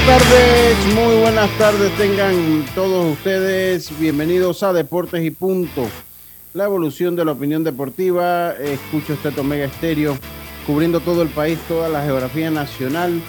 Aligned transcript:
Buenas 0.00 0.22
tardes, 0.22 0.94
muy 0.94 1.20
buenas 1.20 1.58
tardes 1.58 1.96
tengan 1.96 2.64
todos 2.74 3.12
ustedes. 3.12 3.98
Bienvenidos 3.98 4.62
a 4.62 4.72
Deportes 4.72 5.24
y 5.24 5.30
Punto. 5.30 5.86
La 6.54 6.64
evolución 6.64 7.16
de 7.16 7.24
la 7.24 7.32
opinión 7.32 7.64
deportiva. 7.64 8.52
Escucho 8.52 9.12
este 9.12 9.28
Omega 9.40 9.66
Estéreo 9.66 10.16
cubriendo 10.66 11.00
todo 11.00 11.22
el 11.22 11.28
país, 11.28 11.58
toda 11.68 11.88
la 11.88 12.02
geografía 12.02 12.50
nacional 12.50 13.20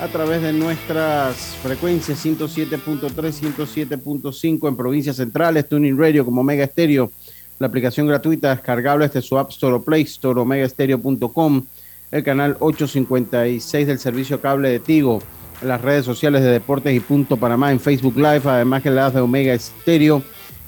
a 0.00 0.08
través 0.08 0.42
de 0.42 0.52
nuestras 0.52 1.36
frecuencias 1.62 2.24
107.3, 2.24 3.10
107.5 3.12 4.68
en 4.68 4.76
provincias 4.76 5.16
centrales, 5.16 5.68
Tuning 5.68 5.98
Radio 5.98 6.24
como 6.24 6.40
Omega 6.42 6.64
Estéreo, 6.64 7.10
la 7.58 7.66
aplicación 7.66 8.06
gratuita 8.06 8.50
descargable 8.50 9.06
desde 9.06 9.22
su 9.22 9.38
App 9.38 9.50
Store 9.50 9.74
o 9.74 9.82
Play 9.82 10.02
Store, 10.02 10.40
omegaestereo.com, 10.40 11.64
el 12.10 12.24
canal 12.24 12.56
856 12.60 13.86
del 13.86 13.98
servicio 13.98 14.40
cable 14.40 14.70
de 14.70 14.80
Tigo, 14.80 15.22
las 15.62 15.80
redes 15.80 16.04
sociales 16.04 16.42
de 16.42 16.50
Deportes 16.50 16.94
y 16.94 17.00
Punto 17.00 17.36
Panamá 17.36 17.70
en 17.72 17.80
Facebook 17.80 18.16
Live, 18.16 18.42
además 18.44 18.82
que 18.82 18.90
la 18.90 19.10
de 19.10 19.20
Omega 19.20 19.52
Estéreo 19.52 20.22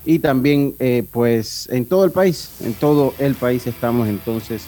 y 0.04 0.18
también 0.18 0.74
eh, 0.78 1.04
pues 1.10 1.68
en 1.70 1.86
todo 1.86 2.04
el 2.04 2.10
país, 2.10 2.50
en 2.60 2.74
todo 2.74 3.14
el 3.18 3.34
país 3.34 3.66
estamos 3.66 4.08
entonces 4.08 4.64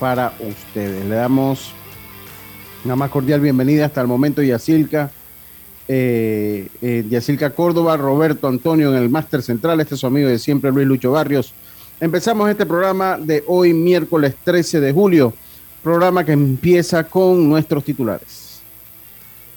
para 0.00 0.32
ustedes. 0.40 1.04
Le 1.04 1.14
damos 1.14 1.72
una 2.84 2.96
más 2.96 3.10
cordial 3.10 3.40
bienvenida 3.40 3.86
hasta 3.86 4.00
el 4.00 4.06
momento 4.06 4.42
Yacilca, 4.42 5.10
eh, 5.88 6.68
eh, 6.80 7.04
Yacilca 7.08 7.50
Córdoba, 7.50 7.96
Roberto 7.96 8.48
Antonio 8.48 8.90
en 8.90 9.02
el 9.02 9.10
Máster 9.10 9.42
Central, 9.42 9.80
este 9.80 9.94
es 9.94 10.00
su 10.00 10.06
amigo 10.06 10.28
de 10.28 10.38
siempre 10.38 10.72
Luis 10.72 10.86
Lucho 10.86 11.12
Barrios. 11.12 11.52
Empezamos 12.00 12.50
este 12.50 12.66
programa 12.66 13.16
de 13.16 13.44
hoy 13.46 13.72
miércoles 13.72 14.34
13 14.42 14.80
de 14.80 14.92
julio, 14.92 15.32
programa 15.84 16.24
que 16.24 16.32
empieza 16.32 17.04
con 17.04 17.48
nuestros 17.48 17.84
titulares. 17.84 18.41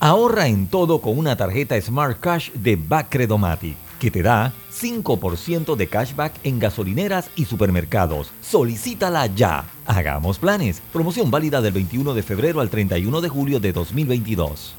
Ahorra 0.05 0.47
en 0.47 0.67
todo 0.67 1.01
con 1.01 1.17
una 1.17 1.35
tarjeta 1.35 1.81
Smart 1.81 2.19
Cash 2.19 2.51
de 2.51 2.75
Bacredomatic, 2.75 3.75
que 3.99 4.11
te 4.11 4.21
da 4.21 4.53
5% 4.71 5.75
de 5.75 5.87
cashback 5.87 6.31
en 6.43 6.59
gasolineras 6.59 7.31
y 7.35 7.45
supermercados. 7.45 8.29
Solicítala 8.39 9.25
ya. 9.25 9.65
Hagamos 9.87 10.37
planes. 10.37 10.79
Promoción 10.93 11.31
válida 11.31 11.59
del 11.59 11.73
21 11.73 12.13
de 12.13 12.21
febrero 12.21 12.61
al 12.61 12.69
31 12.69 13.19
de 13.19 13.29
julio 13.29 13.59
de 13.59 13.73
2022. 13.73 14.75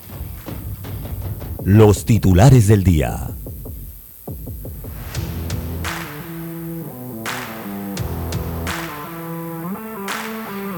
Los 1.65 2.05
titulares 2.05 2.69
del 2.69 2.85
día. 2.85 3.31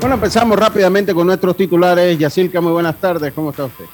Bueno, 0.00 0.14
empezamos 0.14 0.58
rápidamente 0.58 1.12
con 1.12 1.26
nuestros 1.26 1.54
titulares. 1.54 2.18
Yacilca, 2.18 2.62
muy 2.62 2.72
buenas 2.72 2.98
tardes, 2.98 3.34
¿cómo 3.34 3.50
está 3.50 3.66
usted? 3.66 3.84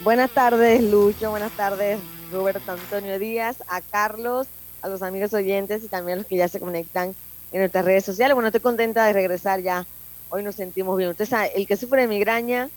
Buenas 0.00 0.30
tardes, 0.30 0.80
Lucho. 0.80 1.30
Buenas 1.30 1.50
tardes, 1.52 1.98
Roberto 2.30 2.70
Antonio 2.70 3.18
Díaz, 3.18 3.56
a 3.66 3.80
Carlos, 3.80 4.46
a 4.80 4.88
los 4.88 5.02
amigos 5.02 5.34
oyentes 5.34 5.82
y 5.82 5.88
también 5.88 6.18
a 6.18 6.22
los 6.22 6.26
que 6.26 6.36
ya 6.36 6.46
se 6.46 6.60
conectan 6.60 7.16
en 7.50 7.58
nuestras 7.60 7.84
redes 7.84 8.04
sociales. 8.04 8.34
Bueno, 8.34 8.48
estoy 8.48 8.60
contenta 8.60 9.04
de 9.06 9.12
regresar 9.12 9.60
ya. 9.60 9.84
Hoy 10.30 10.44
nos 10.44 10.54
sentimos 10.54 10.96
bien. 10.96 11.10
Usted 11.10 11.26
sabe, 11.26 11.50
el 11.56 11.66
que 11.66 11.76
sufre 11.76 12.02
de 12.02 12.06
migraña 12.06 12.70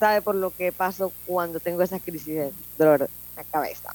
sabe 0.00 0.22
por 0.22 0.34
lo 0.34 0.50
que 0.50 0.72
paso 0.72 1.12
cuando 1.24 1.60
tengo 1.60 1.82
esas 1.82 2.02
crisis 2.02 2.34
de 2.34 2.52
dolor 2.76 3.02
en 3.02 3.08
la 3.36 3.44
cabeza. 3.44 3.94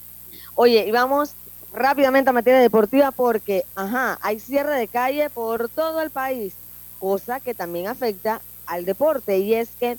Oye, 0.54 0.88
y 0.88 0.92
vamos 0.92 1.36
rápidamente 1.74 2.30
a 2.30 2.34
materia 2.34 2.62
deportiva 2.62 3.12
porque, 3.12 3.66
ajá, 3.76 4.18
hay 4.22 4.40
cierre 4.40 4.78
de 4.78 4.88
calle 4.88 5.30
por 5.30 5.68
todo 5.68 6.02
el 6.02 6.10
país, 6.10 6.54
cosa 7.00 7.42
que 7.42 7.54
también 7.54 7.88
afecta 7.88 8.42
al 8.66 8.86
deporte. 8.86 9.40
Y 9.40 9.56
es 9.56 9.76
que 9.76 9.98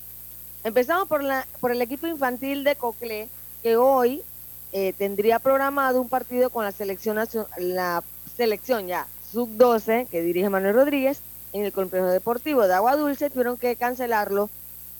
Empezamos 0.66 1.06
por, 1.06 1.22
la, 1.22 1.46
por 1.60 1.70
el 1.70 1.80
equipo 1.80 2.08
infantil 2.08 2.64
de 2.64 2.74
Coclé, 2.74 3.28
que 3.62 3.76
hoy 3.76 4.20
eh, 4.72 4.92
tendría 4.98 5.38
programado 5.38 6.00
un 6.00 6.08
partido 6.08 6.50
con 6.50 6.64
la 6.64 6.72
selección, 6.72 7.16
la 7.56 8.02
selección 8.36 8.88
ya 8.88 9.06
sub-12 9.30 10.08
que 10.08 10.22
dirige 10.22 10.50
Manuel 10.50 10.74
Rodríguez 10.74 11.20
en 11.52 11.64
el 11.64 11.72
complejo 11.72 12.06
deportivo 12.06 12.66
de 12.66 12.74
Agua 12.74 12.96
Dulce. 12.96 13.30
Tuvieron 13.30 13.56
que 13.58 13.76
cancelarlo 13.76 14.50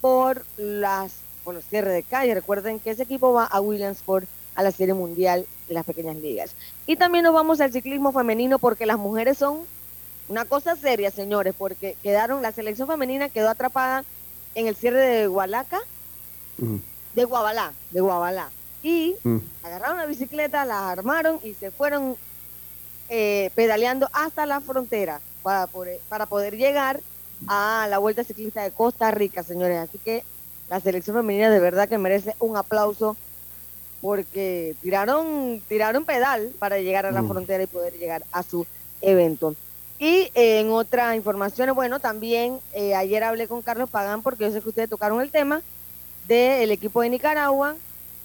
por 0.00 0.44
las 0.56 1.14
por 1.42 1.56
los 1.56 1.64
cierres 1.64 1.94
de 1.94 2.04
calle. 2.04 2.34
Recuerden 2.34 2.78
que 2.78 2.90
ese 2.90 3.02
equipo 3.02 3.32
va 3.32 3.46
a 3.46 3.60
Williamsport 3.60 4.28
a 4.54 4.62
la 4.62 4.70
Serie 4.70 4.94
Mundial 4.94 5.46
de 5.66 5.74
las 5.74 5.84
Pequeñas 5.84 6.14
Ligas. 6.18 6.54
Y 6.86 6.94
también 6.94 7.24
nos 7.24 7.34
vamos 7.34 7.60
al 7.60 7.72
ciclismo 7.72 8.12
femenino 8.12 8.60
porque 8.60 8.86
las 8.86 8.98
mujeres 8.98 9.38
son 9.38 9.62
una 10.28 10.44
cosa 10.44 10.76
seria, 10.76 11.10
señores, 11.10 11.56
porque 11.58 11.96
quedaron, 12.04 12.40
la 12.40 12.52
selección 12.52 12.86
femenina 12.86 13.28
quedó 13.28 13.50
atrapada 13.50 14.04
en 14.56 14.66
el 14.66 14.74
cierre 14.74 14.98
de 15.00 15.26
Gualaca, 15.28 15.78
Mm. 16.58 16.76
de 17.14 17.24
Guabalá, 17.24 17.72
de 17.90 18.00
Guabalá. 18.00 18.50
Y 18.82 19.14
Mm. 19.22 19.38
agarraron 19.62 19.98
la 19.98 20.06
bicicleta, 20.06 20.64
la 20.64 20.90
armaron 20.90 21.38
y 21.44 21.54
se 21.54 21.70
fueron 21.70 22.16
eh, 23.08 23.50
pedaleando 23.54 24.08
hasta 24.12 24.46
la 24.46 24.60
frontera 24.60 25.20
para 25.42 25.68
poder, 25.68 26.00
para 26.08 26.26
poder 26.26 26.56
llegar 26.56 26.98
a 27.46 27.86
la 27.88 27.98
Vuelta 27.98 28.24
Ciclista 28.24 28.64
de 28.64 28.72
Costa 28.72 29.12
Rica, 29.12 29.44
señores. 29.44 29.78
Así 29.78 29.98
que 29.98 30.24
la 30.68 30.80
selección 30.80 31.14
femenina 31.16 31.48
de 31.50 31.60
verdad 31.60 31.88
que 31.88 31.98
merece 31.98 32.34
un 32.40 32.56
aplauso 32.56 33.16
porque 34.00 34.74
tiraron, 34.82 35.62
tiraron 35.68 36.04
pedal 36.04 36.52
para 36.58 36.78
llegar 36.80 37.06
a 37.06 37.12
la 37.12 37.22
Mm. 37.22 37.28
frontera 37.28 37.62
y 37.62 37.66
poder 37.68 37.92
llegar 37.94 38.24
a 38.32 38.42
su 38.42 38.66
evento. 39.00 39.54
Y 39.98 40.30
eh, 40.34 40.60
en 40.60 40.70
otras 40.70 41.16
informaciones, 41.16 41.74
bueno, 41.74 42.00
también 42.00 42.58
eh, 42.72 42.94
ayer 42.94 43.24
hablé 43.24 43.48
con 43.48 43.62
Carlos 43.62 43.88
Pagán 43.88 44.22
porque 44.22 44.44
yo 44.44 44.52
sé 44.52 44.60
que 44.60 44.68
ustedes 44.68 44.90
tocaron 44.90 45.20
el 45.20 45.30
tema 45.30 45.62
del 46.28 46.70
equipo 46.70 47.00
de 47.00 47.08
Nicaragua 47.08 47.76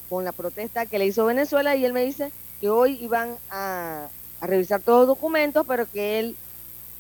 con 0.09 0.25
la 0.25 0.31
protesta 0.31 0.85
que 0.85 0.99
le 0.99 1.05
hizo 1.05 1.25
Venezuela 1.25 1.75
y 1.75 1.85
él 1.85 1.93
me 1.93 2.03
dice 2.03 2.31
que 2.59 2.69
hoy 2.69 2.97
iban 3.01 3.37
a, 3.49 4.07
a 4.41 4.47
revisar 4.47 4.81
todos 4.81 5.07
los 5.07 5.15
documentos, 5.15 5.65
pero 5.65 5.89
que 5.89 6.19
él 6.19 6.35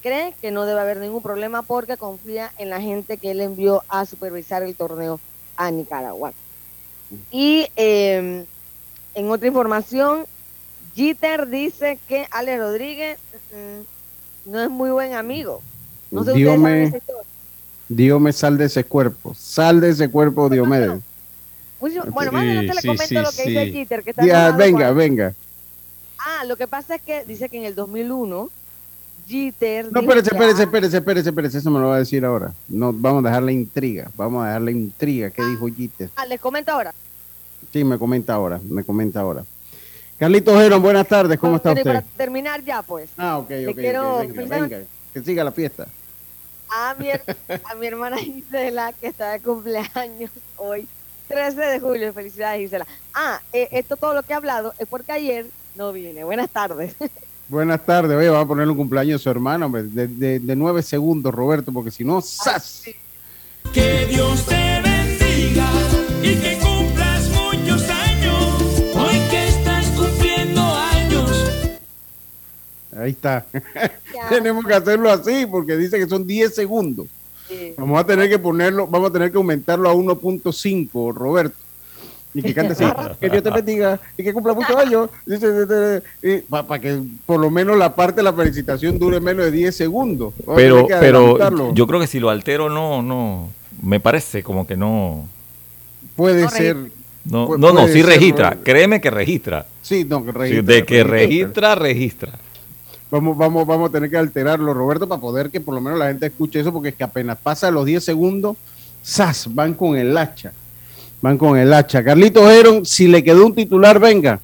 cree 0.01 0.33
que 0.41 0.51
no 0.51 0.65
debe 0.65 0.79
haber 0.79 0.97
ningún 0.97 1.21
problema 1.21 1.61
porque 1.61 1.97
confía 1.97 2.51
en 2.57 2.69
la 2.69 2.81
gente 2.81 3.17
que 3.17 3.31
él 3.31 3.41
envió 3.41 3.83
a 3.89 4.05
supervisar 4.05 4.63
el 4.63 4.75
torneo 4.75 5.19
a 5.57 5.69
Nicaragua. 5.69 6.33
Y 7.29 7.67
eh, 7.75 8.45
en 9.13 9.29
otra 9.29 9.47
información, 9.47 10.25
Jeter 10.95 11.47
dice 11.47 11.99
que 12.07 12.27
Ale 12.31 12.57
Rodríguez 12.57 13.19
mm, 13.51 14.00
no 14.45 14.61
es 14.63 14.69
muy 14.69 14.89
buen 14.91 15.13
amigo. 15.13 15.61
No 16.09 16.23
sé 16.23 16.33
Dios 16.33 16.57
me. 16.57 16.93
Dios 17.87 18.21
me 18.21 18.31
sal 18.31 18.57
de 18.57 18.65
ese 18.65 18.83
cuerpo, 18.85 19.33
sal 19.37 19.81
de 19.81 19.89
ese 19.89 20.09
cuerpo, 20.09 20.49
Diomedes. 20.49 21.01
Mucho- 21.81 22.03
Bueno, 22.11 22.31
más 22.31 22.43
adelante 22.43 22.73
le 22.75 22.81
sí, 22.81 22.87
comento 22.87 23.05
sí, 23.07 23.15
lo 23.15 23.31
que 23.31 23.49
dice. 23.49 23.71
Jeter. 23.71 24.03
Que 24.03 24.09
está 24.11 24.25
Ya, 24.25 24.51
venga, 24.51 24.91
venga. 24.91 25.33
Ah, 26.19 26.45
lo 26.45 26.55
que 26.55 26.67
pasa 26.67 26.95
es 26.95 27.01
que 27.01 27.25
dice 27.25 27.49
que 27.49 27.57
en 27.57 27.65
el 27.65 27.75
2001, 27.75 28.49
Jeter. 29.27 29.91
No, 29.91 29.99
espérese, 30.01 30.29
espérese, 30.31 30.61
ah, 30.61 30.65
espérese, 30.65 30.97
espérese, 30.97 31.29
espérese, 31.29 31.57
eso 31.57 31.71
me 31.71 31.79
lo 31.79 31.87
va 31.87 31.95
a 31.95 31.99
decir 31.99 32.23
ahora. 32.23 32.53
No, 32.69 32.93
vamos 32.93 33.25
a 33.25 33.27
dejar 33.29 33.43
la 33.43 33.51
intriga, 33.51 34.09
vamos 34.15 34.43
a 34.43 34.47
dejar 34.47 34.61
la 34.61 34.71
intriga. 34.71 35.29
¿Qué 35.31 35.43
dijo 35.43 35.67
Jeter? 35.75 36.09
Ah, 36.15 36.25
les 36.25 36.39
comento 36.39 36.71
ahora. 36.71 36.93
Sí, 37.73 37.83
me 37.83 37.97
comenta 37.97 38.33
ahora, 38.35 38.59
me 38.69 38.83
comenta 38.83 39.19
ahora. 39.21 39.43
Carlitos 40.21 40.55
Geron, 40.55 40.83
buenas 40.83 41.07
tardes, 41.07 41.39
¿cómo 41.39 41.55
está 41.55 41.71
usted? 41.71 41.83
Para 41.83 42.03
terminar 42.03 42.63
ya, 42.63 42.83
pues. 42.83 43.09
Ah, 43.17 43.39
ok, 43.39 43.49
ok, 43.69 43.75
quiero 43.75 44.19
venga, 44.19 44.81
que 45.11 45.23
siga 45.23 45.43
la 45.43 45.51
fiesta. 45.51 45.87
A 46.69 46.93
mi, 46.99 47.07
a 47.71 47.75
mi 47.79 47.87
hermana 47.87 48.17
Gisela, 48.17 48.93
que 48.93 49.07
está 49.07 49.31
de 49.31 49.39
cumpleaños 49.39 50.29
hoy, 50.57 50.87
13 51.27 51.59
de 51.59 51.79
julio. 51.79 52.13
Felicidades, 52.13 52.61
Gisela. 52.61 52.85
Ah, 53.15 53.41
eh, 53.51 53.67
esto 53.71 53.97
todo 53.97 54.13
lo 54.13 54.21
que 54.21 54.33
he 54.33 54.35
hablado 54.35 54.75
es 54.77 54.87
porque 54.87 55.11
ayer 55.11 55.47
no 55.73 55.91
vine. 55.91 56.23
Buenas 56.23 56.51
tardes. 56.51 56.95
Buenas 57.49 57.83
tardes, 57.83 58.15
oye, 58.15 58.29
va 58.29 58.41
a 58.41 58.45
poner 58.45 58.69
un 58.69 58.77
cumpleaños 58.77 59.21
a 59.21 59.23
su 59.23 59.29
hermano, 59.31 59.65
hombre, 59.65 59.81
de, 59.81 60.07
de, 60.07 60.39
de 60.39 60.55
nueve 60.55 60.83
segundos, 60.83 61.33
Roberto, 61.33 61.73
porque 61.73 61.89
si 61.89 62.03
no, 62.03 62.21
¡zas! 62.21 62.63
sí. 62.63 62.95
Que 63.73 64.05
Dios 64.05 64.45
te 64.45 64.81
bendiga 64.83 65.67
y 66.21 66.35
que 66.35 66.70
Ahí 72.95 73.11
está. 73.11 73.45
Tenemos 74.29 74.65
que 74.65 74.73
hacerlo 74.73 75.09
así 75.09 75.45
porque 75.45 75.77
dice 75.77 75.97
que 75.97 76.07
son 76.07 76.25
10 76.25 76.53
segundos. 76.53 77.07
Vamos 77.77 77.99
a 77.99 78.05
tener 78.05 78.29
que 78.29 78.39
ponerlo, 78.39 78.87
vamos 78.87 79.09
a 79.09 79.13
tener 79.13 79.31
que 79.31 79.37
aumentarlo 79.37 79.89
a 79.89 79.93
1.5, 79.93 81.13
Roberto. 81.13 81.55
Y 82.33 82.41
que 82.41 82.53
cante 82.53 82.73
así, 82.73 82.85
que 83.19 83.29
Dios 83.29 83.43
te 83.43 83.49
bendiga 83.49 83.99
y 84.17 84.23
que 84.23 84.33
cumpla 84.33 84.53
muchos 84.53 84.75
años. 84.75 85.09
Para 86.49 86.79
que 86.79 87.01
por 87.25 87.41
lo 87.41 87.49
menos 87.49 87.77
la 87.77 87.93
parte 87.93 88.17
de 88.17 88.23
la 88.23 88.31
felicitación 88.31 88.97
dure 88.97 89.19
menos 89.19 89.45
de 89.45 89.51
10 89.51 89.75
segundos. 89.75 90.33
pero 90.55 90.87
pero 90.87 91.73
yo 91.73 91.87
creo 91.87 91.99
que 91.99 92.07
si 92.07 92.19
lo 92.19 92.29
altero, 92.29 92.69
no, 92.69 93.01
no. 93.01 93.49
Me 93.81 93.99
parece 93.99 94.43
como 94.43 94.65
que 94.65 94.77
no. 94.77 95.27
Puede 96.15 96.47
ser. 96.49 96.77
No, 97.25 97.57
no, 97.57 97.73
no, 97.73 97.87
sí 97.87 98.01
registra. 98.01 98.57
Créeme 98.63 99.01
que 99.01 99.09
registra. 99.11 99.65
Sí, 99.81 100.05
no, 100.05 100.23
que 100.23 100.31
registra. 100.31 100.75
de 100.75 100.85
que 100.85 101.03
registra, 101.03 101.75
registra. 101.75 102.31
Vamos, 103.11 103.37
vamos, 103.37 103.67
vamos 103.67 103.89
a 103.89 103.91
tener 103.91 104.09
que 104.09 104.15
alterarlo, 104.15 104.73
Roberto, 104.73 105.05
para 105.05 105.19
poder 105.19 105.49
que 105.49 105.59
por 105.59 105.75
lo 105.75 105.81
menos 105.81 105.99
la 105.99 106.07
gente 106.07 106.27
escuche 106.27 106.61
eso, 106.61 106.71
porque 106.71 106.89
es 106.89 106.95
que 106.95 107.03
apenas 107.03 107.37
pasa 107.37 107.69
los 107.69 107.85
10 107.85 108.01
segundos, 108.01 108.55
¡zas! 109.05 109.53
Van 109.53 109.73
con 109.73 109.97
el 109.97 110.17
hacha. 110.17 110.53
Van 111.21 111.37
con 111.37 111.57
el 111.57 111.73
hacha. 111.73 112.03
Carlitos 112.03 112.49
Heron, 112.49 112.85
si 112.85 113.09
le 113.09 113.21
quedó 113.21 113.45
un 113.45 113.53
titular, 113.53 113.99
venga. 113.99 114.39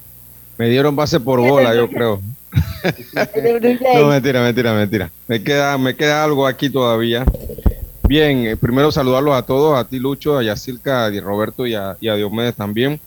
Me 0.58 0.68
dieron 0.68 0.94
base 0.94 1.18
por 1.18 1.40
bola, 1.40 1.74
yo 1.74 1.88
creo. 1.88 2.20
no, 3.94 4.08
mentira, 4.08 4.42
mentira, 4.42 4.74
mentira. 4.74 5.10
Me 5.26 5.42
queda, 5.42 5.78
me 5.78 5.96
queda 5.96 6.22
algo 6.22 6.46
aquí 6.46 6.68
todavía. 6.68 7.24
Bien, 8.06 8.46
eh, 8.46 8.56
primero 8.56 8.92
saludarlos 8.92 9.34
a 9.34 9.42
todos, 9.42 9.78
a 9.78 9.84
ti 9.84 9.98
Lucho, 9.98 10.36
a 10.36 10.42
Yacirca, 10.42 11.06
a 11.06 11.20
Roberto 11.20 11.66
y 11.66 11.74
a, 11.74 11.96
y 12.00 12.08
a 12.08 12.16
Diomedes 12.16 12.54
también. 12.54 13.00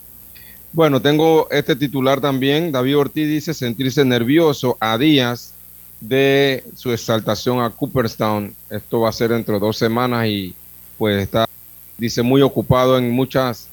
Bueno, 0.73 1.01
tengo 1.01 1.49
este 1.51 1.75
titular 1.75 2.21
también. 2.21 2.71
David 2.71 2.97
Ortiz 2.97 3.27
dice 3.27 3.53
sentirse 3.53 4.05
nervioso 4.05 4.77
a 4.79 4.97
días 4.97 5.53
de 5.99 6.63
su 6.75 6.93
exaltación 6.93 7.61
a 7.61 7.69
Cooperstown. 7.69 8.55
Esto 8.69 9.01
va 9.01 9.09
a 9.09 9.13
ser 9.13 9.31
dentro 9.31 9.55
de 9.55 9.59
dos 9.59 9.75
semanas 9.75 10.27
y 10.27 10.55
pues 10.97 11.23
está, 11.23 11.45
dice, 11.97 12.21
muy 12.21 12.41
ocupado 12.41 12.97
en 12.97 13.11
muchas, 13.11 13.67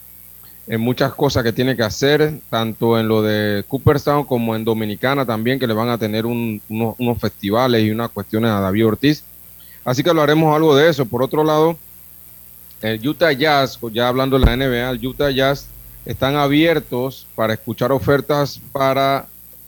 en 0.66 0.80
muchas 0.80 1.14
cosas 1.14 1.44
que 1.44 1.52
tiene 1.52 1.76
que 1.76 1.84
hacer, 1.84 2.40
tanto 2.50 2.98
en 2.98 3.06
lo 3.06 3.22
de 3.22 3.64
Cooperstown 3.68 4.24
como 4.24 4.56
en 4.56 4.64
Dominicana 4.64 5.24
también, 5.24 5.60
que 5.60 5.68
le 5.68 5.74
van 5.74 5.90
a 5.90 5.98
tener 5.98 6.26
unos, 6.26 7.18
festivales 7.20 7.84
y 7.84 7.92
unas 7.92 8.10
cuestiones 8.10 8.50
a 8.50 8.58
David 8.58 8.88
Ortiz. 8.88 9.22
Así 9.84 10.02
que 10.02 10.10
hablaremos 10.10 10.52
algo 10.54 10.74
de 10.74 10.90
eso. 10.90 11.06
Por 11.06 11.22
otro 11.22 11.44
lado, 11.44 11.78
el 12.82 13.06
Utah 13.06 13.30
Jazz, 13.30 13.78
ya 13.92 14.08
hablando 14.08 14.36
de 14.36 14.44
la 14.44 14.56
NBA, 14.56 14.90
el 14.90 15.06
Utah 15.06 15.30
Jazz 15.30 15.68
están 16.08 16.36
abiertos 16.36 17.26
para 17.34 17.52
escuchar 17.52 17.92
ofertas 17.92 18.58
para 18.72 19.26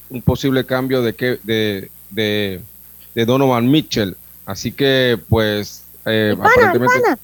un 0.09 0.23
posible 0.23 0.65
cambio 0.65 1.03
de, 1.03 1.13
que, 1.15 1.39
de, 1.43 1.91
de, 2.09 3.25
Donovan 3.27 3.71
Mitchell. 3.71 4.17
Así 4.47 4.73
que, 4.73 5.21
pues, 5.29 5.85
eh, 6.07 6.35
aparentemente, 6.35 7.15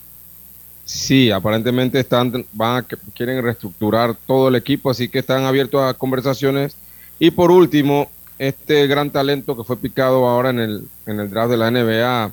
sí, 0.84 1.30
aparentemente 1.30 1.98
están, 1.98 2.44
van 2.52 2.84
a, 2.84 2.86
quieren 3.14 3.42
reestructurar 3.42 4.14
todo 4.26 4.48
el 4.48 4.54
equipo, 4.54 4.90
así 4.90 5.08
que 5.08 5.20
están 5.20 5.44
abiertos 5.44 5.82
a 5.82 5.94
conversaciones. 5.94 6.76
Y 7.18 7.30
por 7.30 7.50
último, 7.50 8.10
este 8.38 8.86
gran 8.86 9.08
talento 9.10 9.56
que 9.56 9.64
fue 9.64 9.78
picado 9.78 10.26
ahora 10.26 10.50
en 10.50 10.60
el, 10.60 10.88
en 11.06 11.20
el 11.20 11.30
draft 11.30 11.50
de 11.50 11.56
la 11.56 11.70
NBA, 11.70 12.32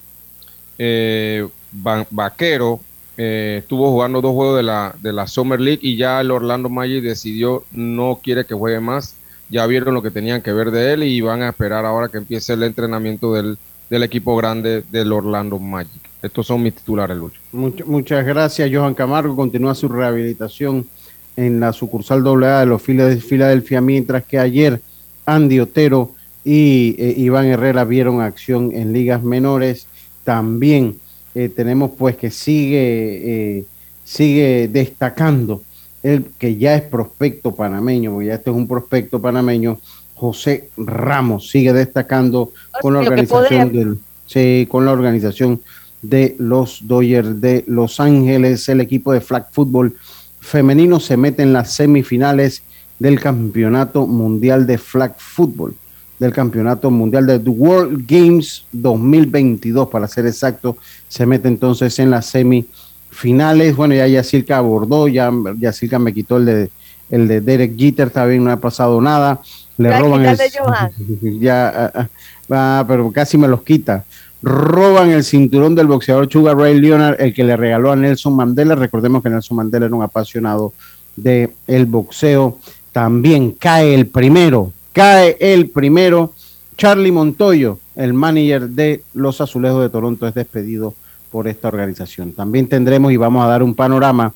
eh, 0.79 1.47
Vaquero, 1.71 2.81
eh, 3.17 3.57
estuvo 3.59 3.91
jugando 3.91 4.21
dos 4.21 4.33
juegos 4.33 4.57
de 4.57 4.63
la, 4.63 4.95
de 5.01 5.13
la 5.13 5.27
Summer 5.27 5.59
League 5.59 5.79
y 5.81 5.97
ya 5.97 6.21
el 6.21 6.31
Orlando 6.31 6.69
Magic 6.69 7.03
decidió 7.03 7.63
no 7.71 8.19
quiere 8.23 8.45
que 8.45 8.55
juegue 8.55 8.79
más. 8.79 9.15
Ya 9.49 9.67
vieron 9.67 9.93
lo 9.93 10.01
que 10.01 10.09
tenían 10.09 10.41
que 10.41 10.51
ver 10.51 10.71
de 10.71 10.93
él 10.93 11.03
y 11.03 11.21
van 11.21 11.43
a 11.43 11.49
esperar 11.49 11.85
ahora 11.85 12.09
que 12.09 12.17
empiece 12.17 12.53
el 12.53 12.63
entrenamiento 12.63 13.33
del, 13.33 13.57
equipo 13.89 14.35
grande 14.35 14.83
del 14.89 15.11
Orlando 15.11 15.59
Magic. 15.59 16.01
Estos 16.23 16.47
son 16.47 16.63
mis 16.63 16.73
titulares, 16.73 17.15
Lucho. 17.15 17.39
muchas 17.51 18.25
gracias, 18.25 18.71
Johan 18.73 18.95
Camargo. 18.95 19.35
Continúa 19.35 19.75
su 19.75 19.87
rehabilitación 19.87 20.87
en 21.35 21.59
la 21.59 21.71
sucursal 21.73 22.25
AA 22.25 22.61
de 22.61 22.65
los 22.65 22.81
Philadelphia, 22.81 23.81
mientras 23.81 24.23
que 24.23 24.39
ayer 24.39 24.81
Andy 25.25 25.59
Otero 25.59 26.11
y 26.43 26.95
eh, 26.97 27.13
Iván 27.17 27.45
Herrera 27.45 27.83
vieron 27.83 28.21
acción 28.21 28.71
en 28.73 28.93
ligas 28.93 29.21
menores. 29.21 29.85
También 30.23 30.97
eh, 31.35 31.49
tenemos 31.49 31.91
pues 31.97 32.15
que 32.15 32.31
sigue, 32.31 33.57
eh, 33.59 33.65
sigue 34.03 34.67
destacando 34.67 35.63
el 36.03 36.25
que 36.37 36.57
ya 36.57 36.75
es 36.75 36.81
prospecto 36.83 37.55
panameño, 37.55 38.11
porque 38.11 38.27
ya 38.27 38.35
este 38.35 38.49
es 38.49 38.55
un 38.55 38.67
prospecto 38.67 39.21
panameño, 39.21 39.79
José 40.15 40.69
Ramos 40.77 41.49
sigue 41.49 41.73
destacando 41.73 42.51
con 42.81 42.93
la 42.93 42.99
organización 42.99 43.71
del, 43.71 43.97
sí, 44.25 44.67
con 44.69 44.85
la 44.85 44.91
organización 44.91 45.61
de 46.01 46.35
los 46.37 46.87
Dodgers 46.87 47.39
de 47.39 47.63
Los 47.67 47.99
Ángeles, 47.99 48.67
el 48.67 48.81
equipo 48.81 49.13
de 49.13 49.21
flag 49.21 49.47
football 49.51 49.95
femenino 50.43 50.99
se 50.99 51.15
mete 51.15 51.41
en 51.41 51.53
las 51.53 51.73
semifinales 51.73 52.63
del 52.99 53.19
campeonato 53.19 54.05
mundial 54.05 54.67
de 54.67 54.77
flag 54.77 55.15
football 55.17 55.73
del 56.19 56.33
Campeonato 56.33 56.89
Mundial 56.91 57.25
de 57.25 57.39
The 57.39 57.49
World 57.49 58.05
Games 58.07 58.65
2022, 58.71 59.89
para 59.89 60.07
ser 60.07 60.25
exacto, 60.25 60.77
se 61.07 61.25
mete 61.25 61.47
entonces 61.47 61.97
en 61.99 62.11
las 62.11 62.27
semifinales. 62.27 63.75
Bueno, 63.75 63.95
ya 63.95 64.07
Yacirca 64.07 64.57
abordó, 64.57 65.07
ya 65.07 65.31
Yacirca 65.57 65.99
me 65.99 66.13
quitó 66.13 66.37
el 66.37 66.45
de, 66.45 66.69
el 67.09 67.27
de 67.27 67.41
Derek 67.41 67.77
Jeter, 67.77 68.09
también 68.09 68.43
no 68.43 68.51
ha 68.51 68.57
pasado 68.57 69.01
nada. 69.01 69.41
Le 69.77 69.99
roban 69.99 70.25
el, 70.25 70.37
ya, 71.39 71.69
ah, 71.69 71.91
ah, 71.95 72.09
ah, 72.49 72.85
pero 72.87 73.11
casi 73.11 73.37
me 73.37 73.47
los 73.47 73.63
quita. 73.63 74.05
Roban 74.41 75.09
el 75.09 75.23
cinturón 75.23 75.73
del 75.73 75.87
boxeador 75.87 76.29
Sugar 76.31 76.57
Ray 76.57 76.79
Leonard, 76.79 77.19
el 77.19 77.33
que 77.33 77.43
le 77.43 77.55
regaló 77.55 77.91
a 77.91 77.95
Nelson 77.95 78.35
Mandela. 78.35 78.75
Recordemos 78.75 79.23
que 79.23 79.29
Nelson 79.29 79.57
Mandela 79.57 79.85
era 79.85 79.95
un 79.95 80.03
apasionado 80.03 80.73
del 81.15 81.51
el 81.65 81.85
boxeo. 81.85 82.59
También 82.91 83.51
cae 83.51 83.95
el 83.95 84.07
primero 84.07 84.73
Cae 84.93 85.37
el 85.39 85.69
primero. 85.69 86.33
Charlie 86.77 87.11
Montoyo, 87.11 87.79
el 87.95 88.13
manager 88.13 88.69
de 88.69 89.03
los 89.13 89.41
Azulejos 89.41 89.81
de 89.81 89.89
Toronto, 89.89 90.27
es 90.27 90.33
despedido 90.33 90.93
por 91.31 91.47
esta 91.47 91.67
organización. 91.67 92.33
También 92.33 92.67
tendremos 92.67 93.11
y 93.11 93.17
vamos 93.17 93.43
a 93.43 93.47
dar 93.47 93.63
un 93.63 93.75
panorama, 93.75 94.33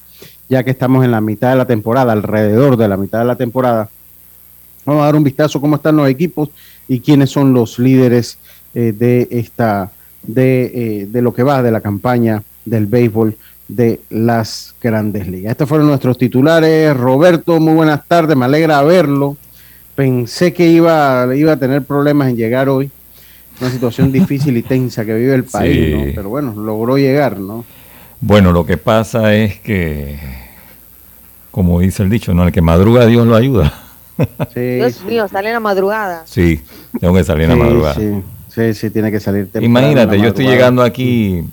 ya 0.49 0.63
que 0.63 0.71
estamos 0.71 1.05
en 1.05 1.11
la 1.11 1.21
mitad 1.21 1.51
de 1.51 1.57
la 1.57 1.65
temporada, 1.65 2.13
alrededor 2.13 2.77
de 2.77 2.87
la 2.87 2.97
mitad 2.97 3.19
de 3.19 3.25
la 3.25 3.35
temporada. 3.35 3.89
Vamos 4.85 5.01
a 5.01 5.05
dar 5.05 5.15
un 5.15 5.23
vistazo 5.23 5.61
cómo 5.61 5.75
están 5.75 5.95
los 5.95 6.09
equipos 6.09 6.49
y 6.87 6.99
quiénes 6.99 7.29
son 7.29 7.53
los 7.53 7.77
líderes 7.77 8.37
eh, 8.73 8.93
de 8.97 9.27
esta, 9.31 9.91
de, 10.23 10.71
eh, 10.73 11.07
de 11.07 11.21
lo 11.21 11.33
que 11.33 11.43
va 11.43 11.61
de 11.61 11.71
la 11.71 11.81
campaña 11.81 12.41
del 12.65 12.85
béisbol 12.85 13.35
de 13.67 13.99
las 14.09 14.73
grandes 14.81 15.27
ligas. 15.27 15.51
Estos 15.51 15.67
fueron 15.69 15.87
nuestros 15.87 16.17
titulares. 16.17 16.95
Roberto, 16.95 17.59
muy 17.59 17.73
buenas 17.73 18.07
tardes, 18.07 18.37
me 18.37 18.45
alegra 18.45 18.81
verlo 18.83 19.37
pensé 19.97 20.53
que 20.53 20.67
iba, 20.67 21.27
iba 21.35 21.53
a 21.53 21.57
tener 21.57 21.81
problemas 21.81 22.29
en 22.29 22.37
llegar 22.37 22.69
hoy. 22.69 22.91
Una 23.59 23.71
situación 23.71 24.11
difícil 24.11 24.55
y 24.55 24.61
tensa 24.61 25.03
que 25.03 25.15
vive 25.15 25.33
el 25.33 25.43
país, 25.43 25.95
¿no? 25.95 26.03
Pero 26.13 26.29
bueno, 26.29 26.53
logró 26.55 26.99
llegar, 26.99 27.39
¿no? 27.39 27.65
Bueno, 28.21 28.51
lo 28.51 28.63
que 28.63 28.77
pasa 28.77 29.33
es 29.33 29.59
que, 29.59 30.19
como 31.49 31.79
dice 31.79 32.03
el 32.03 32.11
dicho, 32.11 32.35
¿no? 32.35 32.45
El 32.45 32.51
que 32.51 32.61
madruga 32.61 33.07
Dios 33.07 33.25
lo 33.25 33.35
ayuda. 33.35 33.73
Dios 34.55 35.03
mío, 35.03 35.27
sale 35.27 35.47
en 35.49 35.55
la 35.55 35.59
madrugada. 35.59 36.21
Sí, 36.25 36.61
tengo 36.99 37.15
que 37.15 37.23
salir 37.23 37.45
en 37.45 37.49
la 37.49 37.55
madrugada. 37.55 37.95
Sí, 38.49 38.73
sí, 38.75 38.91
tiene 38.91 39.11
que 39.11 39.19
salir 39.19 39.45
temprano. 39.45 39.65
Imagínate, 39.65 40.19
yo 40.19 40.27
estoy 40.27 40.45
llegando 40.45 40.83
aquí, 40.83 41.43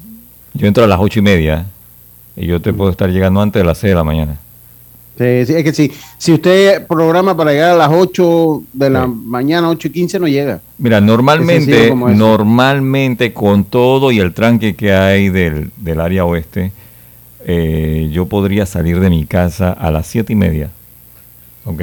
yo 0.52 0.66
entro 0.66 0.84
a 0.84 0.86
las 0.86 1.00
ocho 1.00 1.20
y 1.20 1.22
media 1.22 1.64
y 2.36 2.46
yo 2.46 2.60
te 2.60 2.74
puedo 2.74 2.90
estar 2.90 3.08
llegando 3.08 3.40
antes 3.40 3.62
de 3.62 3.66
las 3.66 3.78
seis 3.78 3.92
de 3.92 3.96
la 3.96 4.04
mañana. 4.04 4.38
Sí, 5.16 5.24
es 5.24 5.62
que 5.62 5.72
si, 5.72 5.92
si 6.18 6.32
usted 6.32 6.86
programa 6.88 7.36
para 7.36 7.52
llegar 7.52 7.70
a 7.70 7.76
las 7.76 7.90
8 7.92 8.64
de 8.72 8.90
la 8.90 9.06
mañana, 9.06 9.68
8 9.68 9.88
y 9.88 9.90
15, 9.92 10.18
no 10.18 10.26
llega. 10.26 10.60
Mira, 10.76 11.00
normalmente, 11.00 11.94
normalmente 11.94 13.32
con 13.32 13.62
todo 13.62 14.10
y 14.10 14.18
el 14.18 14.34
tranque 14.34 14.74
que 14.74 14.92
hay 14.92 15.28
del, 15.28 15.70
área 16.00 16.24
oeste, 16.24 16.72
eh, 17.46 18.10
yo 18.12 18.26
podría 18.26 18.66
salir 18.66 18.98
de 18.98 19.08
mi 19.08 19.24
casa 19.24 19.70
a 19.70 19.92
las 19.92 20.08
7 20.08 20.32
y 20.32 20.36
media. 20.36 20.70
¿Ok? 21.64 21.82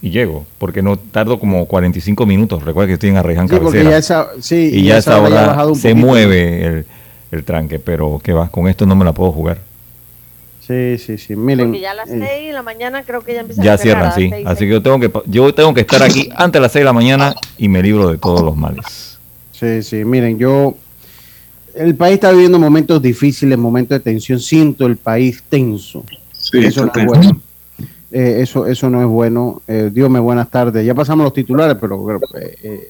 Y 0.00 0.10
llego, 0.10 0.46
porque 0.56 0.80
no 0.80 0.96
tardo 0.96 1.38
como 1.38 1.66
45 1.66 2.24
minutos. 2.24 2.62
Recuerda 2.64 2.86
que 2.86 2.94
estoy 2.94 3.10
en 3.10 3.18
Arreján 3.18 3.48
sí, 3.48 3.56
Cabecera. 3.56 4.00
Ya 4.00 4.26
sí, 4.40 4.70
y 4.72 4.84
ya 4.84 4.96
esa 4.98 5.20
hora 5.20 5.74
se 5.74 5.92
mueve 5.92 6.64
el, 6.64 6.86
el 7.30 7.44
tranque, 7.44 7.78
pero 7.78 8.20
que 8.22 8.32
va, 8.32 8.48
con 8.48 8.68
esto 8.68 8.86
no 8.86 8.96
me 8.96 9.04
la 9.04 9.12
puedo 9.12 9.32
jugar. 9.32 9.67
Sí, 10.68 10.98
sí, 10.98 11.16
sí. 11.16 11.34
Miren, 11.34 11.68
Porque 11.68 11.80
ya 11.80 11.92
a 11.92 11.94
las 11.94 12.10
6 12.10 12.22
eh, 12.22 12.46
de 12.48 12.52
la 12.52 12.62
mañana 12.62 13.02
creo 13.02 13.22
que 13.22 13.32
ya 13.32 13.40
empieza 13.40 13.62
ya 13.62 13.78
cierran, 13.78 14.14
sí. 14.14 14.30
Así 14.44 14.66
que 14.66 14.72
yo 14.72 14.82
tengo 14.82 15.00
que 15.00 15.10
yo 15.24 15.54
tengo 15.54 15.72
que 15.72 15.80
estar 15.80 16.02
aquí 16.02 16.28
antes 16.36 16.52
de 16.52 16.60
las 16.60 16.72
6 16.72 16.82
de 16.82 16.84
la 16.84 16.92
mañana 16.92 17.34
y 17.56 17.68
me 17.68 17.82
libro 17.82 18.10
de 18.10 18.18
todos 18.18 18.42
los 18.42 18.54
males. 18.54 19.18
Sí, 19.52 19.82
sí. 19.82 20.04
Miren, 20.04 20.38
yo 20.38 20.76
el 21.74 21.94
país 21.94 22.14
está 22.14 22.32
viviendo 22.32 22.58
momentos 22.58 23.00
difíciles, 23.00 23.56
momentos 23.56 23.96
de 23.96 24.00
tensión. 24.00 24.40
Siento 24.40 24.84
el 24.84 24.98
país 24.98 25.42
tenso. 25.48 26.04
eso 26.52 26.84
no 26.84 26.92
es 26.94 27.06
bueno. 27.06 27.40
Eh, 28.10 28.40
eso, 28.42 28.66
eso 28.66 28.90
no 28.90 29.00
es 29.00 29.08
bueno. 29.08 29.62
Eh, 29.66 29.90
Dios 29.90 30.10
me 30.10 30.20
buenas 30.20 30.50
tardes. 30.50 30.84
Ya 30.84 30.94
pasamos 30.94 31.24
los 31.24 31.32
titulares, 31.32 31.78
pero 31.80 32.04
eh, 32.62 32.88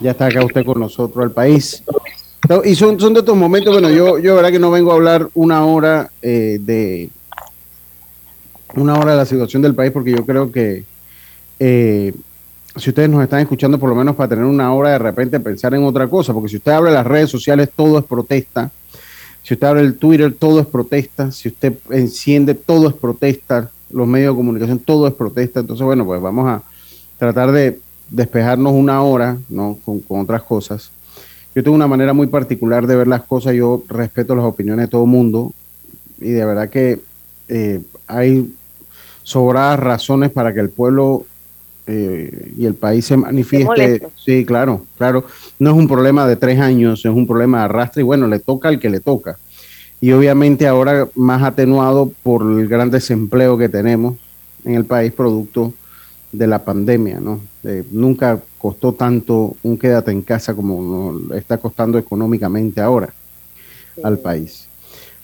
ya 0.00 0.10
está 0.10 0.26
acá 0.26 0.44
usted 0.44 0.64
con 0.64 0.80
nosotros, 0.80 1.24
el 1.24 1.30
país. 1.30 1.84
Y 2.64 2.74
son, 2.74 3.00
son 3.00 3.14
de 3.14 3.20
estos 3.20 3.36
momentos, 3.36 3.72
bueno, 3.72 3.90
yo, 3.90 4.18
yo 4.18 4.36
verdad 4.36 4.50
que 4.50 4.58
no 4.58 4.70
vengo 4.70 4.92
a 4.92 4.94
hablar 4.94 5.28
una 5.34 5.64
hora 5.64 6.10
de 6.20 7.08
una 8.74 8.98
hora 8.98 9.12
de 9.12 9.16
la 9.18 9.24
situación 9.24 9.62
del 9.62 9.74
país, 9.74 9.92
porque 9.92 10.10
yo 10.10 10.26
creo 10.26 10.50
que 10.52 10.84
si 12.76 12.90
ustedes 12.90 13.08
nos 13.08 13.22
están 13.22 13.40
escuchando, 13.40 13.78
por 13.78 13.88
lo 13.88 13.94
menos 13.94 14.16
para 14.16 14.28
tener 14.28 14.44
una 14.44 14.72
hora 14.74 14.90
de 14.90 14.98
repente 14.98 15.38
pensar 15.40 15.74
en 15.74 15.84
otra 15.84 16.08
cosa, 16.08 16.32
porque 16.32 16.48
si 16.48 16.56
usted 16.56 16.72
abre 16.72 16.90
las 16.90 17.06
redes 17.06 17.30
sociales, 17.30 17.70
todo 17.74 17.98
es 17.98 18.04
protesta. 18.04 18.70
Si 19.42 19.54
usted 19.54 19.66
abre 19.66 19.82
el 19.82 19.96
Twitter, 19.96 20.34
todo 20.34 20.60
es 20.60 20.66
protesta. 20.66 21.30
Si 21.30 21.48
usted 21.48 21.74
enciende, 21.90 22.54
todo 22.54 22.88
es 22.88 22.94
protesta. 22.94 23.70
Los 23.90 24.08
medios 24.08 24.34
de 24.34 24.36
comunicación, 24.36 24.78
todo 24.78 25.06
es 25.06 25.14
protesta. 25.14 25.60
Entonces, 25.60 25.84
bueno, 25.84 26.04
pues 26.04 26.20
vamos 26.20 26.48
a 26.48 26.62
tratar 27.18 27.52
de 27.52 27.78
despejarnos 28.10 28.72
una 28.72 29.02
hora, 29.02 29.36
¿no? 29.48 29.78
Con, 29.84 30.02
otras 30.08 30.42
cosas. 30.42 30.90
Yo 31.54 31.62
tengo 31.62 31.74
una 31.74 31.86
manera 31.86 32.12
muy 32.12 32.26
particular 32.26 32.86
de 32.86 32.96
ver 32.96 33.06
las 33.06 33.22
cosas. 33.22 33.54
Yo 33.54 33.82
respeto 33.88 34.34
las 34.34 34.44
opiniones 34.44 34.86
de 34.86 34.90
todo 34.90 35.04
el 35.04 35.10
mundo. 35.10 35.52
Y 36.20 36.30
de 36.30 36.44
verdad 36.44 36.68
que 36.68 37.00
eh, 37.48 37.80
hay 38.06 38.52
sobradas 39.22 39.78
razones 39.78 40.30
para 40.30 40.52
que 40.52 40.60
el 40.60 40.70
pueblo 40.70 41.24
eh, 41.86 42.52
y 42.58 42.66
el 42.66 42.74
país 42.74 43.04
se 43.04 43.16
manifieste. 43.16 44.02
Sí, 44.16 44.44
claro, 44.44 44.84
claro. 44.98 45.24
No 45.58 45.70
es 45.70 45.76
un 45.76 45.86
problema 45.86 46.26
de 46.26 46.36
tres 46.36 46.58
años, 46.58 47.00
es 47.04 47.12
un 47.12 47.26
problema 47.26 47.58
de 47.58 47.64
arrastre 47.64 48.02
y 48.02 48.04
bueno, 48.04 48.26
le 48.26 48.40
toca 48.40 48.68
al 48.68 48.80
que 48.80 48.90
le 48.90 49.00
toca. 49.00 49.38
Y 50.00 50.12
obviamente 50.12 50.66
ahora 50.66 51.08
más 51.14 51.42
atenuado 51.42 52.12
por 52.22 52.42
el 52.42 52.68
gran 52.68 52.90
desempleo 52.90 53.56
que 53.56 53.68
tenemos 53.68 54.16
en 54.64 54.74
el 54.74 54.84
país 54.84 55.12
producto 55.12 55.72
de 56.32 56.46
la 56.46 56.64
pandemia, 56.64 57.20
¿no? 57.20 57.40
nunca 57.92 58.40
costó 58.64 58.94
tanto 58.94 59.54
un 59.62 59.76
quédate 59.76 60.10
en 60.10 60.22
casa 60.22 60.54
como 60.54 61.20
está 61.34 61.58
costando 61.58 61.98
económicamente 61.98 62.80
ahora 62.80 63.12
al 64.02 64.18
país. 64.18 64.68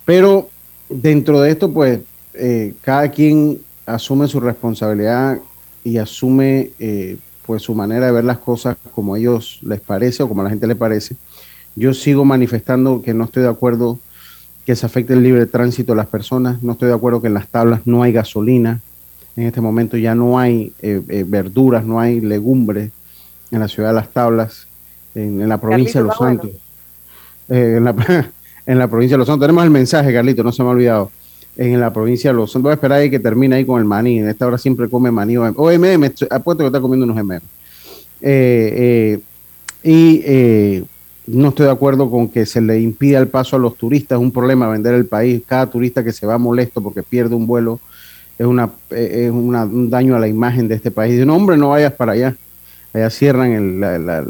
Pero 0.05 0.47
dentro 0.87 1.41
de 1.41 1.49
esto, 1.49 1.71
pues, 1.71 2.01
eh, 2.35 2.75
cada 2.81 3.09
quien 3.09 3.59
asume 3.87 4.27
su 4.27 4.39
responsabilidad 4.39 5.39
y 5.83 5.97
asume 5.97 6.69
eh, 6.77 7.17
pues 7.43 7.63
su 7.63 7.73
manera 7.73 8.05
de 8.05 8.11
ver 8.11 8.25
las 8.25 8.37
cosas 8.37 8.77
como 8.93 9.15
a 9.15 9.17
ellos 9.17 9.57
les 9.63 9.79
parece 9.79 10.21
o 10.21 10.27
como 10.27 10.41
a 10.41 10.43
la 10.43 10.51
gente 10.51 10.67
le 10.67 10.75
parece. 10.75 11.15
Yo 11.75 11.95
sigo 11.95 12.23
manifestando 12.23 13.01
que 13.01 13.15
no 13.15 13.23
estoy 13.23 13.41
de 13.41 13.49
acuerdo 13.49 13.97
que 14.67 14.75
se 14.75 14.85
afecte 14.85 15.13
el 15.13 15.23
libre 15.23 15.47
tránsito 15.47 15.93
de 15.93 15.97
las 15.97 16.05
personas, 16.05 16.61
no 16.61 16.73
estoy 16.73 16.89
de 16.89 16.93
acuerdo 16.93 17.23
que 17.23 17.27
en 17.29 17.33
las 17.33 17.47
tablas 17.47 17.81
no 17.85 18.03
hay 18.03 18.11
gasolina, 18.11 18.81
en 19.35 19.47
este 19.47 19.61
momento 19.61 19.97
ya 19.97 20.13
no 20.13 20.37
hay 20.37 20.73
eh, 20.83 21.01
eh, 21.09 21.25
verduras, 21.27 21.83
no 21.83 21.99
hay 21.99 22.21
legumbres 22.21 22.91
en 23.51 23.59
la 23.59 23.67
ciudad 23.67 23.89
de 23.89 23.95
las 23.95 24.09
tablas, 24.09 24.67
en, 25.13 25.47
la 25.47 25.59
provincia 25.59 26.01
de 26.01 26.07
Los 26.07 26.17
Santos. 26.17 26.51
en, 27.49 27.83
la, 27.83 27.95
en 28.65 28.79
la 28.79 28.87
provincia 28.87 29.15
de 29.15 29.19
Los 29.19 29.27
Santos. 29.27 29.45
Tenemos 29.45 29.63
el 29.63 29.71
mensaje, 29.71 30.13
Carlito, 30.13 30.43
no 30.43 30.51
se 30.51 30.63
me 30.63 30.69
ha 30.69 30.71
olvidado 30.71 31.11
en 31.57 31.79
la 31.79 31.91
provincia 31.91 32.31
de 32.31 32.37
Los 32.37 32.51
Santos. 32.51 32.63
Voy 32.63 32.71
a 32.71 32.75
esperar 32.75 32.99
ahí 32.99 33.09
que 33.09 33.19
termine 33.19 33.57
ahí 33.57 33.65
con 33.65 33.79
el 33.79 33.85
maní. 33.85 34.19
En 34.19 34.29
esta 34.29 34.47
hora 34.47 34.57
siempre 34.57 34.89
come 34.89 35.11
maní 35.11 35.37
o, 35.37 35.43
MM. 35.45 36.11
Apuesto 36.29 36.63
que 36.63 36.67
está 36.67 36.79
comiendo 36.79 37.05
unos 37.05 37.17
MM. 37.17 37.35
Eh, 37.35 37.41
eh, 38.23 39.19
y 39.83 40.21
eh, 40.23 40.83
no 41.27 41.49
estoy 41.49 41.65
de 41.65 41.71
acuerdo 41.71 42.09
con 42.09 42.29
que 42.29 42.45
se 42.45 42.61
le 42.61 42.79
impida 42.79 43.19
el 43.19 43.27
paso 43.27 43.55
a 43.55 43.59
los 43.59 43.75
turistas. 43.75 44.17
Es 44.17 44.21
un 44.21 44.31
problema 44.31 44.69
vender 44.69 44.93
el 44.93 45.05
país. 45.05 45.41
Cada 45.45 45.67
turista 45.67 46.03
que 46.03 46.13
se 46.13 46.25
va 46.25 46.37
molesto 46.37 46.81
porque 46.81 47.03
pierde 47.03 47.35
un 47.35 47.47
vuelo 47.47 47.79
es, 48.37 48.45
una, 48.45 48.69
es 48.89 49.29
un 49.31 49.89
daño 49.89 50.15
a 50.15 50.19
la 50.19 50.27
imagen 50.27 50.67
de 50.67 50.75
este 50.75 50.91
país. 50.91 51.13
Dice, 51.13 51.25
no, 51.25 51.35
hombre, 51.35 51.57
no 51.57 51.69
vayas 51.69 51.93
para 51.93 52.13
allá. 52.13 52.35
Allá 52.93 53.09
cierran 53.09 53.51
el, 53.51 53.83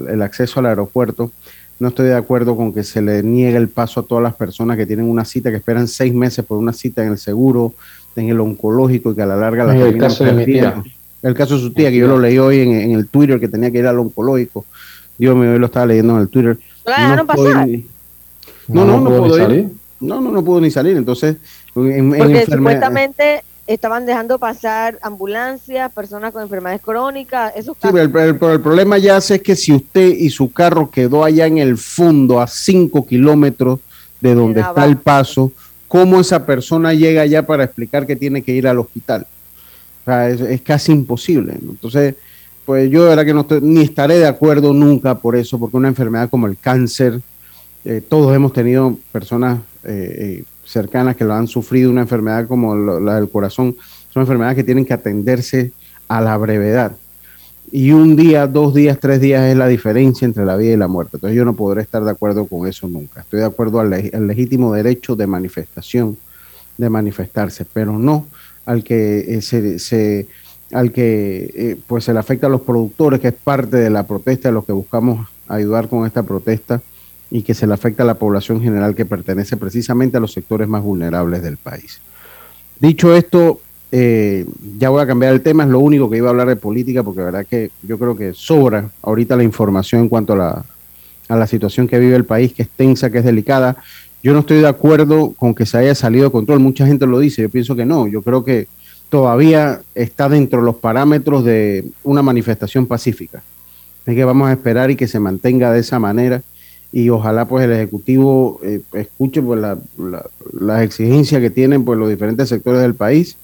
el 0.10 0.22
acceso 0.22 0.60
al 0.60 0.68
aeropuerto. 0.68 1.32
No 1.80 1.88
estoy 1.88 2.10
de 2.10 2.15
acuerdo 2.15 2.56
con 2.56 2.74
que 2.74 2.84
se 2.84 3.01
le 3.01 3.24
niegue 3.24 3.58
el 3.58 3.68
paso 3.68 4.01
a 4.01 4.03
todas 4.03 4.24
las 4.24 4.36
personas 4.36 4.77
que 4.77 4.86
tienen 4.86 5.10
una 5.10 5.25
cita, 5.25 5.50
que 5.50 5.58
esperan 5.58 5.88
seis 5.88 6.13
meses 6.13 6.46
por 6.46 6.60
una 6.60 6.74
cita 6.74 7.03
en 7.03 7.13
el 7.13 7.18
seguro, 7.18 7.74
en 8.15 8.30
el 8.30 8.39
oncológico 8.39 9.12
y 9.12 9.15
que 9.15 9.22
a 9.24 9.25
la 9.25 9.36
larga 9.36 9.65
la 9.65 9.75
el 9.75 9.98
caso 9.98 10.24
de 10.24 10.34
mi 10.34 10.46
tía. 10.46 10.84
El 11.24 11.34
caso 11.34 11.56
de 11.56 11.62
su 11.62 11.74
tía, 11.74 11.89
que 11.89 11.98
yo 11.98 12.08
lo 12.08 12.20
leí 12.20 12.38
hoy 12.38 12.60
en, 12.60 12.91
el 12.91 13.08
Twitter, 13.08 13.39
que 13.39 13.48
tenía 13.48 13.72
que 13.72 13.80
ir 13.80 13.88
al 13.88 13.98
oncológico. 13.98 14.65
Dios 15.18 15.36
mío, 15.36 15.53
hoy 15.53 15.60
lo 15.60 15.68
estaba 15.68 15.88
leyendo 15.88 16.15
en 16.15 16.22
el 16.22 16.30
Twitter. 16.30 16.58
No, 16.86 17.15
no, 17.15 17.25
pasar. 17.25 17.68
no, 18.68 18.86
no, 18.86 19.00
no, 19.00 19.18
puedo 19.18 19.51
ir. 19.51 19.70
No, 20.00 20.20
no, 20.20 20.32
no 20.32 20.44
pudo 20.44 20.62
ni 20.62 20.72
salir. 20.72 20.98
Entonces, 20.98 21.38
en, 21.75 22.10
Porque 22.10 22.46
supuestamente 22.46 23.44
estaban 23.74 24.06
dejando 24.06 24.40
pasar 24.40 25.00
ambulancias, 25.01 25.92
personas 25.92 26.32
con 26.32 26.42
enfermedades 26.42 26.82
crónicas, 26.82 27.54
esos 27.56 27.78
Sí, 27.82 27.88
el, 27.90 28.16
el, 28.16 28.38
problema 28.38 28.98
ya 28.98 29.18
es 29.18 29.42
que 29.42 29.56
si 29.56 29.74
usted 29.74 30.10
y 30.10 30.30
su 30.30 30.51
carro 30.51 30.90
quedó 30.90 31.24
allá 31.24 31.46
en 31.48 31.58
el 31.58 31.78
fondo, 31.78 32.40
a 32.40 32.48
5 32.48 33.06
kilómetros 33.06 33.80
de 34.20 34.36
donde 34.36 34.62
está 34.62 34.86
el 34.86 34.98
paso, 34.98 35.51
¿cómo 35.88 36.20
esa 36.20 36.46
persona 36.46 36.94
llega 36.94 37.22
allá 37.22 37.46
para 37.46 37.63
explicar 37.63 38.06
que 38.06 38.16
tiene 38.16 38.42
que 38.42 38.54
ir 38.54 38.68
al 38.68 38.80
hospital? 38.80 39.25
O 40.01 40.06
sea, 40.06 40.30
es, 40.30 40.62
casi 40.62 40.92
imposible. 40.92 41.54
Entonces, 41.54 42.16
pues 42.66 42.90
yo 42.90 43.04
de 43.04 43.10
verdad 43.10 43.25
que 43.25 43.34
no 43.34 43.42
estoy, 43.42 43.62
ni 43.62 43.82
estaré 43.82 44.18
de 44.18 44.28
acuerdo 44.28 44.74
nunca 44.74 45.16
por 45.16 45.36
eso, 45.36 45.60
porque 45.60 45.78
una 45.78 45.88
enfermedad 45.88 46.30
como 46.30 46.48
el 46.48 46.58
cáncer, 46.58 47.20
eh, 47.86 48.01
todos 48.08 48.36
hemos 48.36 48.54
tenido 48.54 48.98
personas 49.12 49.60
eh, 49.84 50.40
eh 50.40 50.44
cercanas 50.72 51.16
que 51.16 51.25
lo 51.25 51.34
han 51.34 51.48
sufrido, 51.48 51.92
una 51.92 52.01
enfermedad 52.01 52.48
como 52.48 52.75
la 52.75 53.16
del 53.16 53.30
corazón, 53.30 53.75
son 54.13 54.22
enfermedades 54.22 54.56
que 54.56 54.63
tienen 54.63 54.86
que 54.86 54.94
atenderse 54.94 55.72
a 56.08 56.22
la 56.22 56.38
brevedad. 56.38 56.94
Y 57.72 57.92
un 57.92 58.18
día, 58.18 58.48
dos 58.48 58.74
días, 58.74 59.00
tres 59.00 59.22
días 59.22 59.44
es 59.50 59.56
la 59.56 59.68
diferencia 59.68 60.25
entre 60.25 60.46
la 60.46 60.58
vida 60.58 60.74
y 60.74 60.78
la 60.78 60.90
muerte. 60.90 61.16
Entonces 61.16 61.38
yo 61.38 61.46
no 61.46 61.56
podré 61.56 61.82
estar 61.82 62.04
de 62.04 62.12
acuerdo 62.12 62.46
con 62.46 62.68
eso 62.68 62.88
nunca. 62.88 63.22
Estoy 63.22 63.40
de 63.40 63.46
acuerdo 63.46 63.80
al, 63.80 63.90
legítimo 63.90 64.74
derecho 64.74 65.16
de 65.16 65.25
manifestación, 65.25 66.18
de 66.78 66.90
manifestarse, 66.90 67.66
pero 67.72 67.98
no 67.98 68.28
al 68.66 68.84
que 68.84 69.38
eh, 69.38 69.42
se, 69.42 70.28
al 70.74 70.92
que 70.92 71.51
eh, 71.56 71.78
pues 71.88 72.04
se 72.04 72.13
le 72.13 72.20
afecta 72.20 72.48
a 72.48 72.50
los 72.50 72.62
productores, 72.62 73.22
que 73.22 73.30
es 73.30 73.34
parte 73.34 73.78
de 73.78 73.90
la 73.90 74.06
protesta, 74.06 74.50
de 74.50 74.54
los 74.54 74.66
que 74.66 74.74
buscamos 74.74 75.28
ayudar 75.48 75.88
con 75.88 76.06
esta 76.06 76.24
protesta, 76.24 76.82
y 77.32 77.44
que 77.44 77.54
se 77.54 77.66
le 77.66 77.74
afecta 77.74 78.04
a 78.04 78.06
la 78.06 78.16
población 78.16 78.62
general 78.62 78.94
que 78.94 79.06
pertenece 79.06 79.56
precisamente 79.56 80.18
a 80.18 80.20
los 80.20 80.34
sectores 80.34 80.68
más 80.68 80.84
vulnerables 80.84 81.42
del 81.42 81.56
país. 81.56 82.02
Dicho 82.80 83.16
esto, 83.16 83.62
eh, 83.94 84.46
ya 84.78 84.90
voy 84.90 85.02
a 85.02 85.08
cambiar 85.08 85.34
el 85.34 85.42
tema, 85.42 85.64
es 85.64 85.70
lo 85.70 85.80
único 85.80 86.10
que 86.10 86.18
iba 86.18 86.28
a 86.28 86.32
hablar 86.32 86.50
de 86.50 86.58
política, 86.58 87.04
porque 87.04 87.20
la 87.20 87.26
verdad 87.26 87.46
que 87.50 87.72
yo 87.84 87.98
creo 87.98 88.18
que 88.18 88.34
sobra 88.34 88.90
ahorita 89.02 89.38
la 89.38 89.44
información 89.44 90.02
en 90.02 90.10
cuanto 90.10 90.34
a 90.34 90.36
la, 90.36 90.66
a 91.30 91.36
la 91.38 91.48
situación 91.48 91.88
que 91.88 92.00
vive 92.00 92.16
el 92.16 92.26
país, 92.26 92.52
que 92.52 92.64
es 92.64 92.70
tensa, 92.70 93.10
que 93.10 93.20
es 93.20 93.26
delicada. 93.26 93.78
Yo 94.22 94.34
no 94.34 94.40
estoy 94.40 94.60
de 94.60 94.68
acuerdo 94.68 95.32
con 95.32 95.56
que 95.56 95.66
se 95.66 95.78
haya 95.78 95.96
salido 95.96 96.26
de 96.26 96.32
control, 96.32 96.60
mucha 96.60 96.86
gente 96.86 97.08
lo 97.08 97.20
dice, 97.20 97.44
yo 97.44 97.50
pienso 97.50 97.76
que 97.78 97.86
no, 97.86 98.08
yo 98.08 98.22
creo 98.22 98.44
que 98.44 98.68
todavía 99.10 99.82
está 99.96 100.28
dentro 100.28 100.60
de 100.60 100.66
los 100.66 100.76
parámetros 100.76 101.46
de 101.46 101.86
una 102.04 102.22
manifestación 102.22 102.86
pacífica. 102.86 103.42
Es 104.06 104.16
que 104.16 104.26
vamos 104.26 104.50
a 104.50 104.54
esperar 104.54 104.92
y 104.92 104.96
que 104.96 105.08
se 105.08 105.20
mantenga 105.20 105.72
de 105.72 105.80
esa 105.80 106.00
manera 106.00 106.42
y 106.92 107.10
ojalá 107.10 107.46
pues 107.46 107.66
el 107.66 107.72
Ejecutivo 107.72 108.60
eh, 108.64 108.82
escuche 108.94 109.42
pues 109.42 109.60
la, 109.60 109.78
las 110.60 110.82
exigencias 110.82 111.42
que 111.42 111.50
tienen 111.50 111.86
pues 111.86 111.98
los 111.98 112.10
diferentes 112.10 112.50
sectores 112.50 112.82
del 112.82 112.96
país 112.96 113.38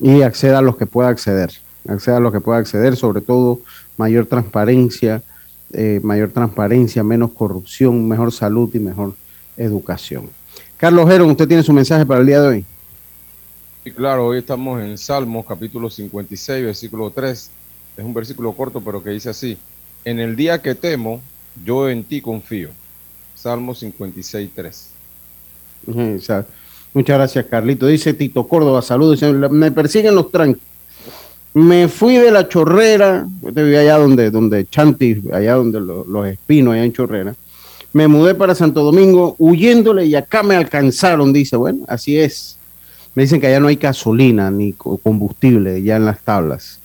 y 0.00 0.22
acceda 0.22 0.58
a 0.58 0.62
los 0.62 0.76
que 0.76 0.86
pueda 0.86 1.08
acceder, 1.08 1.50
acceda 1.88 2.18
a 2.18 2.20
los 2.20 2.32
que 2.32 2.40
pueda 2.40 2.58
acceder, 2.58 2.96
sobre 2.96 3.20
todo 3.20 3.60
mayor 3.96 4.26
transparencia, 4.26 5.22
eh, 5.72 6.00
mayor 6.02 6.30
transparencia, 6.30 7.02
menos 7.02 7.32
corrupción, 7.32 8.06
mejor 8.06 8.32
salud 8.32 8.70
y 8.74 8.78
mejor 8.78 9.14
educación. 9.56 10.30
Carlos 10.76 11.10
Heron, 11.10 11.30
usted 11.30 11.48
tiene 11.48 11.62
su 11.62 11.72
mensaje 11.72 12.06
para 12.06 12.20
el 12.20 12.26
día 12.26 12.40
de 12.40 12.48
hoy. 12.48 12.64
Sí, 13.82 13.90
claro, 13.90 14.26
hoy 14.26 14.38
estamos 14.38 14.80
en 14.80 14.96
Salmos 14.96 15.44
capítulo 15.46 15.90
56, 15.90 16.64
versículo 16.64 17.10
3. 17.10 17.50
Es 17.96 18.04
un 18.04 18.14
versículo 18.14 18.52
corto, 18.52 18.80
pero 18.80 19.02
que 19.02 19.10
dice 19.10 19.30
así, 19.30 19.58
en 20.04 20.20
el 20.20 20.36
día 20.36 20.62
que 20.62 20.74
temo, 20.74 21.20
yo 21.64 21.88
en 21.88 22.04
ti 22.04 22.20
confío. 22.20 22.70
Salmo 23.44 23.74
56, 23.74 24.50
3. 24.54 24.88
Muchas 26.94 27.16
gracias, 27.18 27.44
Carlito. 27.44 27.86
Dice 27.86 28.14
Tito 28.14 28.48
Córdoba, 28.48 28.80
saludos. 28.80 29.20
Me 29.50 29.70
persiguen 29.70 30.14
los 30.14 30.30
tranques. 30.30 30.62
Me 31.52 31.88
fui 31.88 32.16
de 32.16 32.30
la 32.30 32.48
chorrera, 32.48 33.28
yo 33.42 33.52
te 33.52 33.62
vi 33.62 33.76
allá 33.76 33.98
donde, 33.98 34.30
donde 34.30 34.66
Chanti, 34.66 35.24
allá 35.30 35.56
donde 35.56 35.78
los 35.78 36.26
espinos, 36.26 36.72
allá 36.72 36.84
en 36.84 36.92
Chorrera. 36.94 37.34
Me 37.92 38.08
mudé 38.08 38.34
para 38.34 38.54
Santo 38.54 38.82
Domingo 38.82 39.36
huyéndole 39.38 40.06
y 40.06 40.14
acá 40.14 40.42
me 40.42 40.56
alcanzaron, 40.56 41.30
dice. 41.30 41.54
Bueno, 41.56 41.84
así 41.86 42.18
es. 42.18 42.56
Me 43.14 43.24
dicen 43.24 43.42
que 43.42 43.48
allá 43.48 43.60
no 43.60 43.68
hay 43.68 43.76
gasolina 43.76 44.50
ni 44.50 44.72
combustible 44.72 45.82
ya 45.82 45.96
en 45.96 46.06
las 46.06 46.18
tablas. 46.20 46.80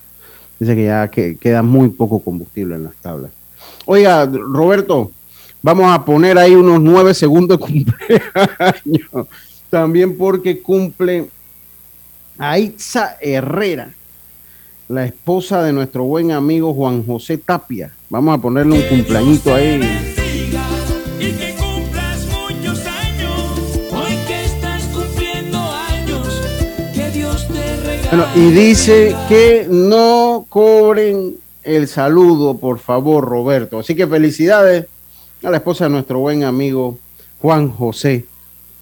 Dice 0.59 0.75
que 0.75 0.83
ya 0.83 1.07
que 1.07 1.37
queda 1.37 1.63
muy 1.63 1.87
poco 1.87 2.19
combustible 2.19 2.75
en 2.75 2.83
las 2.83 2.95
tablas. 2.95 3.31
Oiga, 3.85 4.25
Roberto, 4.25 5.11
Vamos 5.61 5.91
a 5.91 6.05
poner 6.05 6.37
ahí 6.37 6.55
unos 6.55 6.79
nueve 6.81 7.13
segundos 7.13 7.59
de 7.59 7.65
cumpleaños. 7.65 9.27
También 9.69 10.17
porque 10.17 10.61
cumple 10.61 11.29
Aitza 12.37 13.17
Herrera, 13.19 13.91
la 14.87 15.05
esposa 15.05 15.61
de 15.61 15.73
nuestro 15.73 16.05
buen 16.05 16.31
amigo 16.31 16.73
Juan 16.73 17.05
José 17.05 17.37
Tapia. 17.37 17.93
Vamos 18.09 18.37
a 18.37 18.41
ponerle 18.41 18.75
un 18.75 18.81
cumpleañito 18.83 19.53
ahí. 19.53 19.79
Bueno, 28.09 28.25
y 28.35 28.51
dice 28.51 29.15
que 29.27 29.67
no 29.69 30.45
cobren 30.49 31.35
el 31.63 31.87
saludo, 31.87 32.57
por 32.57 32.79
favor, 32.79 33.23
Roberto. 33.23 33.77
Así 33.77 33.93
que 33.93 34.07
felicidades 34.07 34.87
a 35.43 35.49
la 35.49 35.57
esposa 35.57 35.85
de 35.85 35.91
nuestro 35.91 36.19
buen 36.19 36.43
amigo 36.43 36.97
Juan 37.41 37.69
José 37.69 38.25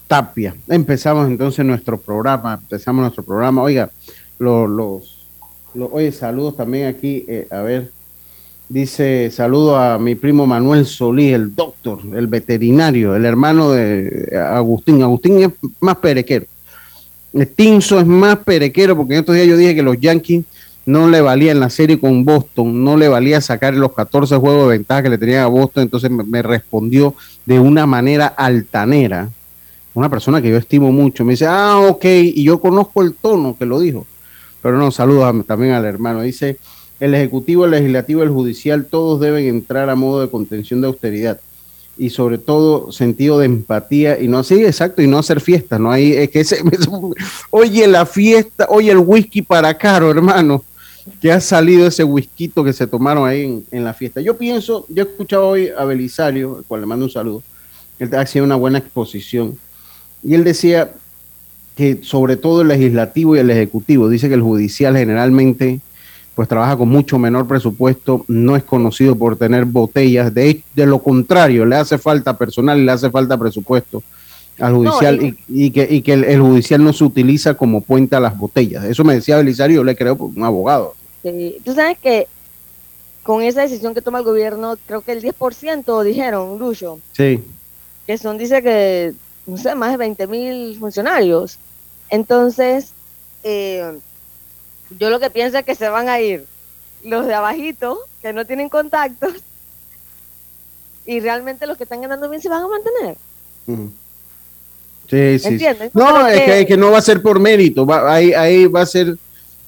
Tapia. 0.07 0.55
Empezamos 0.67 1.27
entonces 1.27 1.63
nuestro 1.65 1.99
programa, 1.99 2.59
empezamos 2.61 3.01
nuestro 3.01 3.23
programa. 3.23 3.61
Oiga, 3.61 3.91
los, 4.39 4.69
los, 4.69 5.25
oye, 5.91 6.11
saludos 6.11 6.57
también 6.57 6.87
aquí, 6.87 7.25
eh, 7.27 7.47
a 7.51 7.61
ver, 7.61 7.91
dice 8.69 9.29
saludo 9.31 9.77
a 9.77 9.99
mi 9.99 10.15
primo 10.15 10.47
Manuel 10.47 10.85
Solí, 10.85 11.31
el 11.31 11.53
doctor, 11.53 11.99
el 12.15 12.27
veterinario, 12.27 13.15
el 13.15 13.25
hermano 13.25 13.71
de 13.71 14.35
Agustín. 14.35 15.03
Agustín 15.03 15.43
es 15.43 15.51
más 15.79 15.97
perequero. 15.97 16.45
El 17.33 17.47
Tinso 17.49 17.99
es 17.99 18.07
más 18.07 18.37
perequero 18.39 18.97
porque 18.97 19.13
en 19.13 19.19
estos 19.19 19.35
días 19.35 19.47
yo 19.47 19.57
dije 19.57 19.75
que 19.75 19.83
los 19.83 19.99
Yankees 19.99 20.43
no 20.87 21.09
le 21.09 21.19
valía 21.19 21.51
en 21.51 21.59
la 21.59 21.69
serie 21.69 21.99
con 21.99 22.23
Boston, 22.23 22.81
no 22.81 22.95
le 22.95 23.09
valía 23.09 23.41
sacar 23.41 23.73
los 23.73 23.91
14 23.91 24.37
juegos 24.37 24.69
de 24.69 24.77
ventaja 24.77 25.03
que 25.03 25.09
le 25.09 25.17
tenían 25.17 25.43
a 25.43 25.47
Boston, 25.47 25.83
entonces 25.83 26.09
me, 26.09 26.41
respondió 26.41 27.13
de 27.45 27.59
una 27.59 27.85
manera 27.85 28.27
altanera, 28.27 29.29
una 29.93 30.09
persona 30.09 30.41
que 30.41 30.49
yo 30.49 30.55
estimo 30.55 30.93
mucho, 30.93 31.25
me 31.25 31.33
dice, 31.33 31.45
ah, 31.45 31.77
ok, 31.89 32.05
y 32.05 32.41
yo 32.41 32.61
conozco 32.61 33.01
el 33.03 33.15
tono 33.15 33.57
que 33.59 33.65
lo 33.65 33.81
dijo, 33.81 34.07
pero 34.61 34.77
no, 34.77 34.89
saludos 34.89 35.25
a- 35.25 35.43
también 35.43 35.73
al 35.73 35.83
hermano, 35.83 36.21
dice, 36.21 36.57
el 37.01 37.13
Ejecutivo, 37.13 37.65
el 37.65 37.71
Legislativo, 37.71 38.23
el 38.23 38.29
Judicial, 38.29 38.85
todos 38.85 39.19
deben 39.19 39.45
entrar 39.45 39.89
a 39.89 39.95
modo 39.95 40.21
de 40.21 40.29
contención 40.29 40.79
de 40.79 40.87
austeridad 40.87 41.37
y 41.97 42.11
sobre 42.11 42.37
todo 42.37 42.93
sentido 42.93 43.39
de 43.39 43.47
empatía 43.47 44.21
y 44.21 44.29
no 44.29 44.37
así 44.37 44.63
exacto 44.63 45.01
y 45.01 45.07
no 45.07 45.17
hacer 45.17 45.41
fiestas 45.41 45.79
no 45.79 45.91
hay 45.91 46.13
es 46.13 46.29
que 46.29 46.41
ese, 46.41 46.61
oye 47.49 47.87
la 47.87 48.05
fiesta 48.05 48.67
oye 48.69 48.91
el 48.91 48.99
whisky 48.99 49.41
para 49.41 49.75
caro 49.75 50.11
hermano 50.11 50.63
que 51.21 51.31
ha 51.31 51.39
salido 51.41 51.87
ese 51.87 52.03
whisky 52.03 52.49
que 52.49 52.73
se 52.73 52.87
tomaron 52.87 53.27
ahí 53.27 53.43
en, 53.45 53.65
en 53.71 53.83
la 53.83 53.93
fiesta 53.93 54.21
yo 54.21 54.37
pienso 54.37 54.85
yo 54.89 55.03
he 55.03 55.07
escuchado 55.07 55.47
hoy 55.47 55.69
a 55.77 55.83
Belisario 55.85 56.57
al 56.57 56.63
cual 56.65 56.81
le 56.81 56.87
mando 56.87 57.05
un 57.05 57.11
saludo 57.11 57.43
él 57.99 58.13
ha 58.15 58.25
sido 58.25 58.45
una 58.45 58.55
buena 58.55 58.77
exposición 58.79 59.57
y 60.23 60.33
él 60.33 60.43
decía 60.43 60.91
que 61.75 61.99
sobre 62.01 62.37
todo 62.37 62.61
el 62.61 62.69
legislativo 62.69 63.35
y 63.35 63.39
el 63.39 63.49
ejecutivo 63.51 64.09
dice 64.09 64.27
que 64.27 64.35
el 64.35 64.41
judicial 64.41 64.97
generalmente 64.97 65.79
pues 66.35 66.47
trabaja 66.47 66.77
con 66.77 66.89
mucho 66.89 67.17
menor 67.17 67.47
presupuesto, 67.47 68.23
no 68.27 68.55
es 68.55 68.63
conocido 68.63 69.15
por 69.15 69.37
tener 69.37 69.65
botellas, 69.65 70.31
de, 70.31 70.61
de 70.75 70.85
lo 70.85 70.99
contrario, 70.99 71.65
le 71.65 71.75
hace 71.77 71.97
falta 71.97 72.37
personal 72.37 72.77
y 72.79 72.85
le 72.85 72.91
hace 72.91 73.09
falta 73.09 73.35
presupuesto 73.39 74.03
al 74.59 74.73
judicial 74.75 75.19
y- 75.23 75.27
y, 75.49 75.65
y 75.65 75.71
que, 75.71 75.87
y 75.89 76.01
que 76.03 76.13
el, 76.13 76.23
el 76.25 76.39
judicial 76.41 76.83
no 76.83 76.93
se 76.93 77.03
utiliza 77.03 77.55
como 77.55 77.81
puente 77.81 78.15
a 78.15 78.19
las 78.19 78.37
botellas. 78.37 78.83
Eso 78.85 79.03
me 79.03 79.15
decía 79.15 79.37
Belisario, 79.37 79.77
yo 79.77 79.83
le 79.83 79.95
creo 79.95 80.15
por 80.15 80.29
un 80.35 80.43
abogado. 80.43 80.93
Sí, 81.31 81.57
Tú 81.63 81.73
sabes 81.73 81.97
que 81.99 82.27
con 83.23 83.41
esa 83.41 83.61
decisión 83.61 83.93
que 83.93 84.01
toma 84.01 84.19
el 84.19 84.25
gobierno, 84.25 84.75
creo 84.85 85.01
que 85.01 85.11
el 85.11 85.21
10% 85.21 86.01
dijeron, 86.03 86.57
Lucho, 86.59 86.99
Sí, 87.11 87.43
que 88.05 88.17
son, 88.17 88.37
dice 88.37 88.61
que, 88.63 89.13
no 89.45 89.57
sé, 89.57 89.75
más 89.75 89.91
de 89.91 89.97
20 89.97 90.27
mil 90.27 90.77
funcionarios. 90.79 91.57
Entonces, 92.09 92.91
eh, 93.43 93.97
yo 94.97 95.09
lo 95.09 95.19
que 95.19 95.29
pienso 95.29 95.57
es 95.57 95.65
que 95.65 95.75
se 95.75 95.89
van 95.89 96.07
a 96.07 96.21
ir 96.21 96.45
los 97.03 97.25
de 97.25 97.33
abajito, 97.33 97.99
que 98.21 98.31
no 98.31 98.45
tienen 98.45 98.69
contactos, 98.69 99.33
y 101.05 101.19
realmente 101.19 101.67
los 101.67 101.77
que 101.77 101.83
están 101.83 102.01
ganando 102.01 102.29
bien 102.29 102.41
se 102.41 102.49
van 102.49 102.63
a 102.63 102.67
mantener. 102.67 103.17
Sí, 105.09 105.39
sí, 105.39 105.39
sí. 105.39 105.47
¿Entiendes? 105.47 105.93
No, 105.95 106.27
es 106.27 106.39
que- 106.39 106.45
que, 106.45 106.65
que 106.67 106.77
no 106.77 106.91
va 106.91 106.97
a 106.97 107.01
ser 107.01 107.21
por 107.21 107.39
mérito, 107.39 107.85
va, 107.85 108.13
ahí, 108.13 108.33
ahí 108.33 108.65
va 108.67 108.81
a 108.81 108.85
ser, 108.85 109.17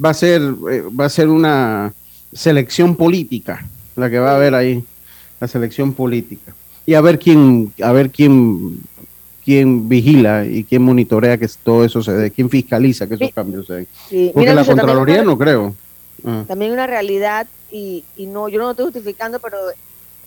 va 0.04 0.10
a 0.12 0.14
ser, 0.14 0.42
eh, 0.72 0.84
va 0.98 1.06
a 1.06 1.10
ser 1.10 1.28
una 1.28 1.94
selección 2.34 2.96
política, 2.96 3.66
la 3.96 4.10
que 4.10 4.20
va 4.20 4.32
a 4.32 4.36
haber 4.36 4.56
ahí, 4.56 4.84
la 5.40 5.48
selección 5.48 5.94
política. 5.94 6.54
Y 6.86 6.94
a 6.94 7.02
ver 7.02 7.20
quién, 7.20 7.74
a 7.84 7.92
ver 7.92 8.10
quién, 8.10 8.80
quién 9.44 9.88
vigila 9.90 10.46
y 10.46 10.64
quién 10.64 10.82
monitorea 10.82 11.38
que 11.38 11.48
todo 11.64 11.84
eso 11.86 12.02
se 12.02 12.14
dé, 12.14 12.32
quién 12.32 12.50
fiscaliza 12.50 13.08
que 13.08 13.16
esos 13.16 13.28
Sí. 13.28 13.34
cambios 13.34 13.68
se 13.68 13.74
den. 13.74 13.88
Sí, 14.10 14.32
Porque 14.34 14.50
mira, 14.50 14.62
la 14.62 14.66
Contraloría 14.66 15.16
una- 15.16 15.24
no 15.26 15.38
creo. 15.38 15.76
Ah, 16.26 16.44
también 16.48 16.72
una 16.74 16.86
realidad 16.88 17.48
y, 17.72 18.04
y 18.18 18.26
no 18.26 18.50
yo 18.50 18.58
no 18.60 18.66
lo 18.66 18.72
estoy 18.72 18.86
justificando 18.88 19.40
pero 19.40 19.58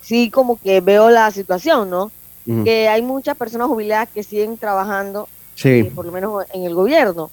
sí 0.01 0.31
como 0.31 0.57
que 0.59 0.81
veo 0.81 1.09
la 1.11 1.29
situación 1.29 1.89
no 1.91 2.11
que 2.63 2.87
hay 2.89 3.01
muchas 3.03 3.37
personas 3.37 3.67
jubiladas 3.67 4.09
que 4.11 4.23
siguen 4.23 4.57
trabajando 4.57 5.27
eh, 5.63 5.83
Sí, 5.85 5.91
por 5.93 6.05
lo 6.07 6.11
menos 6.11 6.45
en 6.51 6.63
el 6.63 6.73
gobierno 6.73 7.29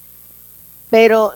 pero 0.90 1.33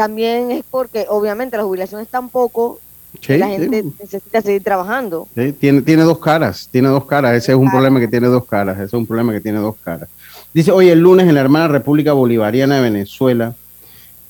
también 0.00 0.50
es 0.50 0.64
porque 0.70 1.04
obviamente 1.10 1.58
la 1.58 1.62
jubilación 1.62 2.00
es 2.00 2.08
tan 2.08 2.30
poco 2.30 2.80
sí, 3.20 3.36
la 3.36 3.48
sí. 3.48 3.52
gente 3.52 3.84
necesita 4.00 4.40
seguir 4.40 4.62
trabajando 4.62 5.28
Sí, 5.34 5.52
tiene, 5.52 5.82
tiene 5.82 6.04
dos 6.04 6.18
caras, 6.18 6.70
tiene 6.72 6.88
dos 6.88 7.04
caras. 7.04 7.34
Ese 7.34 7.52
es 7.52 7.58
un 7.58 7.70
problema 7.70 8.00
que 8.00 8.08
tiene 8.08 8.28
dos 8.28 8.46
caras. 8.46 8.76
Ese 8.78 8.86
es 8.86 8.92
un 8.94 9.04
problema 9.04 9.30
que 9.30 9.42
tiene 9.42 9.58
dos 9.58 9.76
caras. 9.84 10.08
Dice, 10.54 10.72
hoy 10.72 10.88
el 10.88 11.00
lunes 11.00 11.28
en 11.28 11.34
la 11.34 11.42
hermana 11.42 11.68
República 11.68 12.14
Bolivariana 12.14 12.76
de 12.76 12.80
Venezuela, 12.80 13.54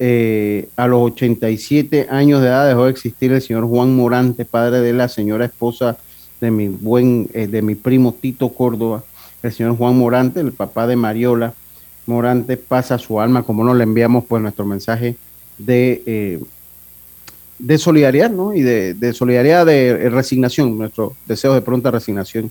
eh, 0.00 0.68
a 0.74 0.88
los 0.88 1.02
87 1.12 2.08
años 2.10 2.40
de 2.42 2.48
edad 2.48 2.66
dejó 2.66 2.86
de 2.86 2.90
existir 2.90 3.30
el 3.30 3.40
señor 3.40 3.64
Juan 3.68 3.94
Morante, 3.94 4.44
padre 4.44 4.80
de 4.80 4.92
la 4.92 5.06
señora 5.06 5.44
esposa 5.44 5.98
de 6.40 6.50
mi 6.50 6.66
buen, 6.66 7.28
eh, 7.32 7.46
de 7.46 7.62
mi 7.62 7.76
primo 7.76 8.12
Tito 8.20 8.48
Córdoba, 8.48 9.04
el 9.44 9.52
señor 9.52 9.76
Juan 9.76 9.96
Morante, 9.96 10.40
el 10.40 10.50
papá 10.50 10.88
de 10.88 10.96
Mariola 10.96 11.54
Morante, 12.06 12.56
pasa 12.56 12.98
su 12.98 13.20
alma, 13.20 13.44
como 13.44 13.62
nos 13.62 13.76
le 13.76 13.84
enviamos 13.84 14.24
pues 14.24 14.42
nuestro 14.42 14.66
mensaje 14.66 15.14
de... 15.66 16.02
eh, 16.06 16.40
de 17.62 17.76
solidaridad, 17.76 18.30
¿no? 18.30 18.54
Y 18.54 18.62
de, 18.62 18.94
de 18.94 19.12
solidaridad, 19.12 19.66
de 19.66 19.88
eh, 19.90 20.08
resignación, 20.08 20.78
nuestro 20.78 21.14
deseo 21.26 21.52
de 21.52 21.60
pronta 21.60 21.90
resignación 21.90 22.50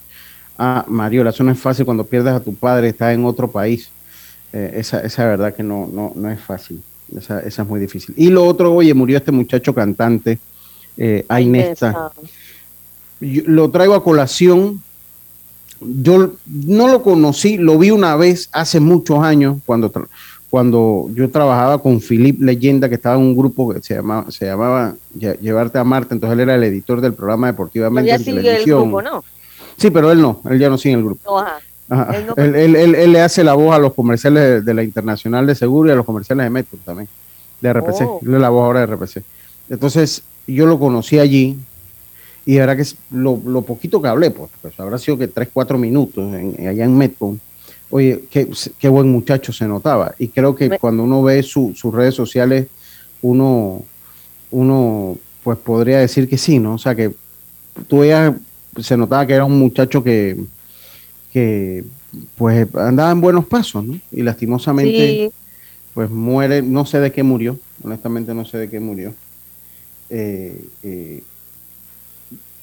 a 0.55 0.85
Mariola. 0.87 1.31
Eso 1.31 1.43
no 1.43 1.51
es 1.51 1.57
fácil 1.57 1.83
cuando 1.83 2.03
pierdes 2.03 2.31
a 2.31 2.39
tu 2.39 2.53
padre, 2.53 2.89
estás 2.89 3.15
en 3.15 3.25
otro 3.25 3.49
país. 3.49 3.89
Eh, 4.53 4.73
esa, 4.75 4.99
esa 4.99 5.25
verdad 5.25 5.55
que 5.55 5.63
no, 5.63 5.89
no, 5.91 6.13
no 6.15 6.29
es 6.29 6.39
fácil. 6.39 6.83
Esa, 7.17 7.39
esa 7.39 7.63
es 7.63 7.67
muy 7.67 7.79
difícil. 7.79 8.13
Y 8.17 8.29
lo 8.29 8.45
otro, 8.45 8.71
oye, 8.71 8.93
murió 8.93 9.17
este 9.17 9.31
muchacho 9.31 9.73
cantante, 9.73 10.37
eh, 10.95 11.25
Ainesta. 11.27 12.11
Yo 13.19 13.41
lo 13.47 13.71
traigo 13.71 13.95
a 13.95 14.03
colación. 14.03 14.79
Yo 15.81 16.33
no 16.45 16.87
lo 16.87 17.01
conocí, 17.01 17.57
lo 17.57 17.79
vi 17.79 17.89
una 17.89 18.15
vez 18.15 18.47
hace 18.51 18.79
muchos 18.79 19.23
años 19.23 19.57
cuando, 19.65 19.91
cuando 20.49 21.07
yo 21.13 21.29
trabajaba 21.29 21.77
con 21.81 21.99
Philip 22.01 22.41
Leyenda, 22.41 22.89
que 22.89 22.95
estaba 22.95 23.15
en 23.15 23.21
un 23.21 23.35
grupo 23.37 23.71
que 23.73 23.81
se 23.81 23.95
llamaba, 23.95 24.31
se 24.31 24.45
llamaba 24.45 24.95
Lle- 25.17 25.37
Llevarte 25.39 25.77
a 25.77 25.83
Marte, 25.83 26.15
entonces 26.15 26.33
él 26.33 26.39
era 26.41 26.55
el 26.55 26.63
editor 26.63 27.01
del 27.01 27.13
programa 27.13 27.47
Deportivamente 27.47 28.09
todavía 28.09 28.15
en 28.15 28.23
sigue 28.25 28.37
el 28.39 28.43
televisión. 28.45 28.81
grupo 28.83 29.01
no 29.01 29.23
Sí, 29.77 29.89
pero 29.91 30.11
él 30.11 30.21
no, 30.21 30.41
él 30.49 30.59
ya 30.59 30.69
no 30.69 30.77
sigue 30.77 30.93
en 30.93 30.99
el 30.99 31.05
grupo. 31.05 31.21
no 31.31 31.39
ajá. 31.39 31.57
Ajá. 31.91 32.15
Él 32.17 32.25
no- 32.27 32.33
Él, 32.35 32.55
él- 32.75 32.95
él- 32.95 33.11
le 33.13 33.21
hace 33.21 33.43
la 33.43 33.53
voz 33.53 33.73
a 33.75 33.79
los 33.79 33.93
comerciales 33.93 34.43
de, 34.43 34.61
de 34.61 34.73
la 34.73 34.83
Internacional 34.83 35.45
de 35.47 35.55
Seguro 35.55 35.89
y 35.89 35.91
a 35.91 35.95
los 35.95 36.05
comerciales 36.05 36.43
de 36.45 36.49
Metro 36.49 36.77
también, 36.83 37.07
de 37.61 37.69
RPC. 37.73 38.01
Oh. 38.05 38.19
Él 38.23 38.33
es 38.35 38.39
la 38.41 38.49
voz 38.49 38.63
ahora 38.63 38.79
de 38.81 38.85
RPC. 38.87 39.23
Entonces, 39.69 40.23
yo 40.47 40.65
lo 40.65 40.77
conocí 40.79 41.17
allí 41.19 41.57
y 42.45 42.57
verdad 42.57 42.75
que 42.75 42.81
es 42.83 42.95
lo, 43.11 43.39
lo 43.45 43.61
poquito 43.61 44.01
que 44.01 44.07
hablé, 44.07 44.31
pues, 44.31 44.49
pues, 44.61 44.79
habrá 44.79 44.97
sido 44.97 45.17
que 45.17 45.27
tres, 45.27 45.49
cuatro 45.53 45.77
minutos 45.77 46.31
en- 46.33 46.67
allá 46.67 46.83
en 46.85 46.97
Metro. 46.97 47.37
Oye, 47.91 48.23
qué, 48.29 48.47
qué 48.79 48.87
buen 48.89 49.11
muchacho 49.11 49.51
se 49.51 49.67
notaba. 49.67 50.13
Y 50.19 50.27
creo 50.29 50.55
que 50.55 50.69
cuando 50.69 51.03
uno 51.03 51.23
ve 51.23 51.41
su- 51.43 51.73
sus 51.75 51.93
redes 51.93 52.15
sociales, 52.15 52.67
uno, 53.21 53.83
uno 54.51 55.17
pues 55.43 55.57
podría 55.57 55.99
decir 55.99 56.29
que 56.29 56.37
sí, 56.37 56.59
¿no? 56.59 56.75
O 56.75 56.77
sea, 56.77 56.95
que 56.95 57.11
tú 57.87 57.99
veías, 57.99 58.33
se 58.79 58.97
notaba 58.97 59.25
que 59.25 59.33
era 59.33 59.45
un 59.45 59.57
muchacho 59.57 60.03
que, 60.03 60.37
que 61.33 61.83
pues 62.37 62.67
andaba 62.75 63.11
en 63.11 63.21
buenos 63.21 63.45
pasos, 63.45 63.85
¿no? 63.85 63.99
Y 64.11 64.23
lastimosamente, 64.23 65.11
sí 65.11 65.31
pues 65.93 66.09
muere, 66.09 66.61
no 66.61 66.85
sé 66.85 66.99
de 66.99 67.11
qué 67.11 67.23
murió, 67.23 67.59
honestamente 67.83 68.33
no 68.33 68.45
sé 68.45 68.57
de 68.57 68.69
qué 68.69 68.79
murió. 68.79 69.13
Eh, 70.09 70.65
eh, 70.83 71.23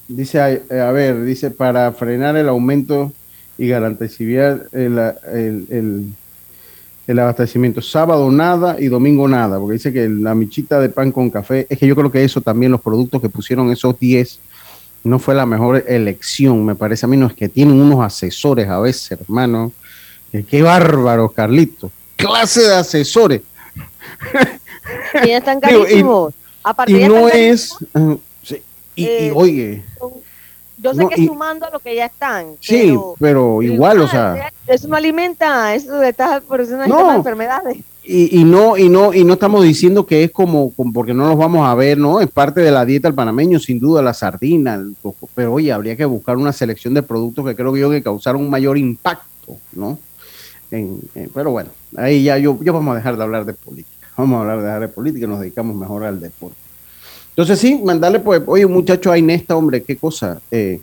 dice, 0.07 0.39
a, 0.39 0.87
a 0.87 0.91
ver, 0.91 1.23
dice, 1.23 1.51
para 1.51 1.91
frenar 1.91 2.35
el 2.37 2.49
aumento 2.49 3.11
y 3.57 3.67
garantizar 3.67 4.67
el, 4.71 4.97
el, 5.33 5.65
el- 5.69 6.13
el 7.07 7.19
abastecimiento, 7.19 7.81
sábado 7.81 8.29
nada 8.31 8.75
y 8.79 8.87
domingo 8.87 9.29
nada, 9.29 9.57
porque 9.59 9.73
dice 9.75 9.93
que 9.93 10.09
la 10.09 10.35
michita 10.35 10.77
de 10.81 10.89
pan 10.89 11.13
con 11.13 11.29
café, 11.29 11.65
es 11.69 11.77
que 11.79 11.87
yo 11.87 11.95
creo 11.95 12.11
que 12.11 12.21
eso 12.21 12.41
también, 12.41 12.69
los 12.73 12.81
productos 12.81 13.21
que 13.21 13.29
pusieron 13.29 13.71
esos 13.71 13.97
10, 13.97 14.39
no 15.05 15.17
fue 15.17 15.33
la 15.33 15.45
mejor 15.45 15.85
elección, 15.87 16.65
me 16.65 16.75
parece 16.75 17.05
a 17.05 17.09
mí, 17.09 17.15
no 17.15 17.27
es 17.27 17.33
que 17.33 17.47
tienen 17.47 17.79
unos 17.79 18.03
asesores 18.05 18.67
a 18.67 18.79
veces, 18.81 19.09
hermano. 19.11 19.71
qué 20.49 20.61
bárbaro, 20.61 21.29
Carlito. 21.29 21.89
Clase 22.17 22.61
de 22.63 22.75
asesores. 22.75 23.41
Y 25.25 25.31
están 25.31 25.59
carísimos. 25.59 26.33
y, 26.87 26.93
no 27.07 27.27
es. 27.29 27.75
Ah, 27.93 28.15
y, 28.95 29.05
eh, 29.05 29.31
oye. 29.33 29.83
Yo 30.77 30.93
sé 30.93 31.07
que 31.07 31.25
sumando 31.25 31.65
a 31.65 31.71
lo 31.71 31.79
que 31.79 31.95
ya 31.95 32.05
están. 32.05 32.55
Sí, 32.59 32.95
pero, 33.19 33.61
igual, 33.61 33.99
o 33.99 34.07
sea. 34.07 34.51
Eso 34.67 34.87
no 34.87 34.95
alimenta, 34.95 35.73
eso 35.73 36.01
está 36.03 36.41
por 36.41 36.61
eso 36.61 36.77
no. 36.87 37.15
enfermedades. 37.15 37.77
Y, 38.03 38.39
y, 38.39 38.43
no 38.45 38.77
y 38.77 38.87
no 38.87 39.13
y 39.13 39.25
no 39.25 39.33
estamos 39.33 39.63
diciendo 39.65 40.05
que 40.05 40.23
es 40.23 40.31
como, 40.31 40.71
porque 40.93 41.13
no 41.13 41.27
nos 41.27 41.37
vamos 41.37 41.67
a 41.67 41.75
ver 41.75 41.97
no 41.97 42.21
es 42.21 42.29
parte 42.29 42.61
de 42.61 42.71
la 42.71 42.85
dieta 42.85 43.09
del 43.09 43.15
panameño 43.15 43.59
sin 43.59 43.79
duda 43.79 44.01
la 44.01 44.13
sardina 44.13 44.81
pero 45.35 45.51
oye 45.51 45.73
habría 45.73 45.97
que 45.97 46.05
buscar 46.05 46.37
una 46.37 46.53
selección 46.53 46.93
de 46.93 47.03
productos 47.03 47.45
que 47.45 47.53
creo 47.53 47.73
que 47.73 47.81
yo 47.81 47.89
que 47.89 48.01
causaron 48.01 48.43
un 48.43 48.49
mayor 48.49 48.77
impacto 48.77 49.57
no 49.73 49.99
pero 51.33 51.51
bueno 51.51 51.69
ahí 51.97 52.23
ya 52.23 52.37
yo, 52.37 52.57
yo 52.61 52.71
vamos 52.71 52.93
a 52.93 52.95
dejar 52.95 53.17
de 53.17 53.23
hablar 53.23 53.43
de 53.43 53.53
política 53.53 54.07
vamos 54.15 54.37
a 54.37 54.41
hablar 54.41 54.59
de, 54.59 54.63
dejar 54.63 54.81
de 54.81 54.87
política 54.87 55.25
y 55.25 55.27
nos 55.27 55.41
dedicamos 55.41 55.75
mejor 55.75 56.05
al 56.05 56.21
deporte 56.21 56.55
entonces 57.37 57.59
sí 57.59 57.79
mandarle 57.85 58.19
pues 58.19 58.41
oye 58.47 58.65
un 58.65 58.73
muchacho 58.73 59.11
a 59.11 59.17
Inesta 59.17 59.55
hombre 59.55 59.83
qué 59.83 59.95
cosa 59.95 60.41
eh, 60.49 60.81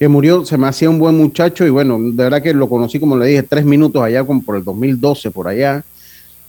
que 0.00 0.08
murió, 0.08 0.46
se 0.46 0.56
me 0.56 0.66
hacía 0.66 0.88
un 0.88 0.98
buen 0.98 1.14
muchacho 1.14 1.66
y 1.66 1.68
bueno, 1.68 1.98
de 2.00 2.24
verdad 2.24 2.42
que 2.42 2.54
lo 2.54 2.70
conocí, 2.70 2.98
como 2.98 3.18
le 3.18 3.26
dije, 3.26 3.42
tres 3.42 3.66
minutos 3.66 4.02
allá, 4.02 4.24
como 4.24 4.42
por 4.42 4.56
el 4.56 4.64
2012, 4.64 5.30
por 5.30 5.46
allá. 5.46 5.84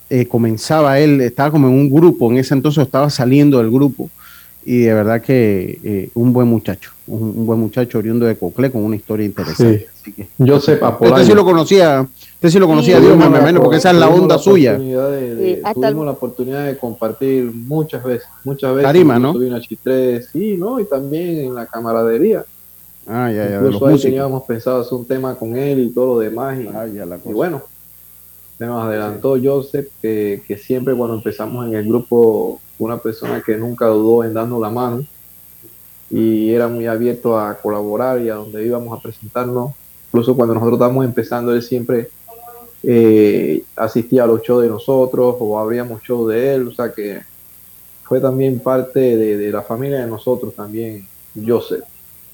Eh, 0.10 0.26
comenzaba 0.26 0.98
él, 1.00 1.20
estaba 1.20 1.52
como 1.52 1.68
en 1.68 1.74
un 1.74 1.92
grupo, 1.92 2.32
en 2.32 2.38
ese 2.38 2.54
entonces 2.54 2.86
estaba 2.86 3.10
saliendo 3.10 3.58
del 3.58 3.70
grupo 3.70 4.10
y 4.64 4.80
de 4.80 4.94
verdad 4.94 5.22
que 5.22 5.80
eh, 5.84 6.10
un 6.14 6.32
buen 6.32 6.48
muchacho, 6.48 6.92
un, 7.08 7.46
buen 7.46 7.60
muchacho 7.60 7.98
oriundo 7.98 8.26
de 8.26 8.38
Coclé 8.38 8.72
con 8.72 8.86
una 8.86 8.96
historia 8.96 9.26
interesante. 9.26 9.80
Sí. 9.80 9.86
Yo 10.38 10.60
sé, 10.60 10.80
Usted 11.00 11.26
sí 11.26 11.34
lo 11.34 11.46
conocía, 11.46 12.08
usted 12.36 12.50
sí 12.50 12.60
lo 12.60 12.68
conocía, 12.68 13.00
Dios 13.00 13.18
más 13.18 13.30
menos, 13.30 13.62
porque 13.62 13.78
esa 13.78 13.92
es 13.92 13.98
la 13.98 14.10
onda 14.10 14.38
suya. 14.38 14.78
tuvimos 14.78 16.06
la 16.06 16.12
oportunidad 16.12 16.66
de 16.66 16.78
compartir 16.78 17.52
muchas 17.54 18.04
veces, 18.04 18.28
muchas 18.44 18.72
veces. 18.72 18.88
Tarima, 18.88 19.20
¿no? 19.20 19.34
sí, 20.32 20.58
¿no? 20.58 20.80
Y 20.80 20.86
también 20.86 21.40
en 21.40 21.56
la 21.56 21.66
camaradería. 21.66 22.46
Ah, 23.08 23.32
ya, 23.32 23.50
ya. 23.50 23.56
Incluso 23.56 23.88
ahí 23.88 24.00
teníamos 24.00 24.44
pensado 24.44 24.82
hacer 24.82 24.94
un 24.94 25.06
tema 25.06 25.36
con 25.36 25.56
él 25.56 25.80
y 25.80 25.90
todo 25.90 26.16
lo 26.16 26.20
demás. 26.20 26.60
Y, 26.60 26.68
ah, 26.68 26.86
ya 26.88 27.06
la 27.06 27.18
y 27.24 27.34
bueno, 27.34 27.62
se 28.58 28.66
nos 28.66 28.84
adelantó 28.84 29.38
Joseph, 29.42 29.88
que, 30.02 30.44
que, 30.48 30.58
siempre 30.58 30.96
cuando 30.96 31.16
empezamos 31.16 31.66
en 31.68 31.76
el 31.76 31.88
grupo, 31.88 32.60
una 32.78 32.98
persona 32.98 33.42
que 33.44 33.58
nunca 33.58 33.88
dudó 33.88 34.24
en 34.24 34.34
darnos 34.34 34.62
la 34.62 34.70
mano 34.70 35.04
y 36.12 36.54
era 36.54 36.68
muy 36.68 36.88
abierto 36.88 37.40
a 37.40 37.56
colaborar 37.56 38.22
y 38.22 38.30
a 38.30 38.36
donde 38.36 38.66
íbamos 38.66 38.98
a 38.98 39.02
presentarnos. 39.02 39.72
Incluso 40.12 40.36
cuando 40.36 40.54
nosotros 40.54 40.78
estábamos 40.78 41.06
empezando, 41.06 41.54
él 41.54 41.64
siempre 41.64 42.10
eh, 42.84 43.64
asistía 43.78 44.24
a 44.24 44.28
los 44.28 44.42
shows 44.42 44.64
de 44.64 44.70
nosotros 44.70 45.38
o 45.40 45.58
abríamos 45.58 46.04
shows 46.04 46.30
de 46.30 46.56
él. 46.56 46.68
O 46.68 46.74
sea 46.74 46.92
que 46.92 47.22
fue 48.04 48.20
también 48.20 48.60
parte 48.60 49.00
de, 49.00 49.38
de 49.38 49.52
la 49.52 49.62
familia 49.62 50.02
de 50.02 50.08
nosotros 50.08 50.54
también, 50.54 51.08
Joseph. 51.48 51.86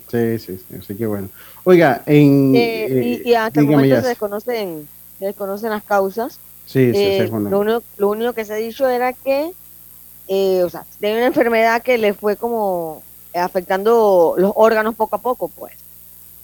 Sí, 0.08 0.40
sí, 0.40 0.58
sí, 0.58 0.76
así 0.80 0.96
que 0.96 1.06
bueno. 1.06 1.30
Oiga, 1.64 2.02
en... 2.06 2.54
Eh, 2.56 3.22
y, 3.26 3.34
hasta 3.34 3.60
el 3.60 3.68
momento 3.68 4.02
se 4.02 4.08
desconocen, 4.08 4.88
desconocen 5.20 5.70
las 5.70 5.84
causas. 5.84 6.40
Sí, 6.66 6.92
sí, 6.94 7.00
eh, 7.00 7.30
lo, 7.30 7.60
único, 7.60 7.84
lo 7.98 8.10
único 8.10 8.34
que 8.34 8.46
se 8.46 8.54
ha 8.54 8.58
dicho 8.58 8.88
era 8.88 9.14
que, 9.14 9.52
eh, 10.28 10.64
o 10.64 10.70
sea, 10.70 10.86
tiene 11.00 11.18
una 11.18 11.28
enfermedad 11.28 11.82
que 11.82 11.98
le 11.98 12.14
fue 12.14 12.38
como 12.38 13.04
afectando 13.34 14.36
los 14.38 14.52
órganos 14.56 14.96
poco 14.96 15.18
a 15.18 15.22
poco, 15.22 15.50
pues. 15.50 15.74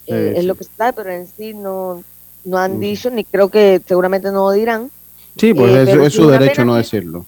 Es 0.05 0.45
lo 0.45 0.55
que 0.55 0.63
está, 0.63 0.91
pero 0.91 1.11
en 1.11 1.27
sí 1.27 1.53
no, 1.53 2.03
no 2.43 2.57
han 2.57 2.79
dicho, 2.79 3.09
ni 3.09 3.23
creo 3.23 3.49
que 3.49 3.81
seguramente 3.85 4.31
no 4.31 4.49
lo 4.49 4.51
dirán. 4.51 4.91
Sí, 5.37 5.53
pues 5.53 5.87
es, 5.87 6.13
su 6.13 6.27
derecho 6.27 6.65
no 6.65 6.75
decirlo. 6.75 7.25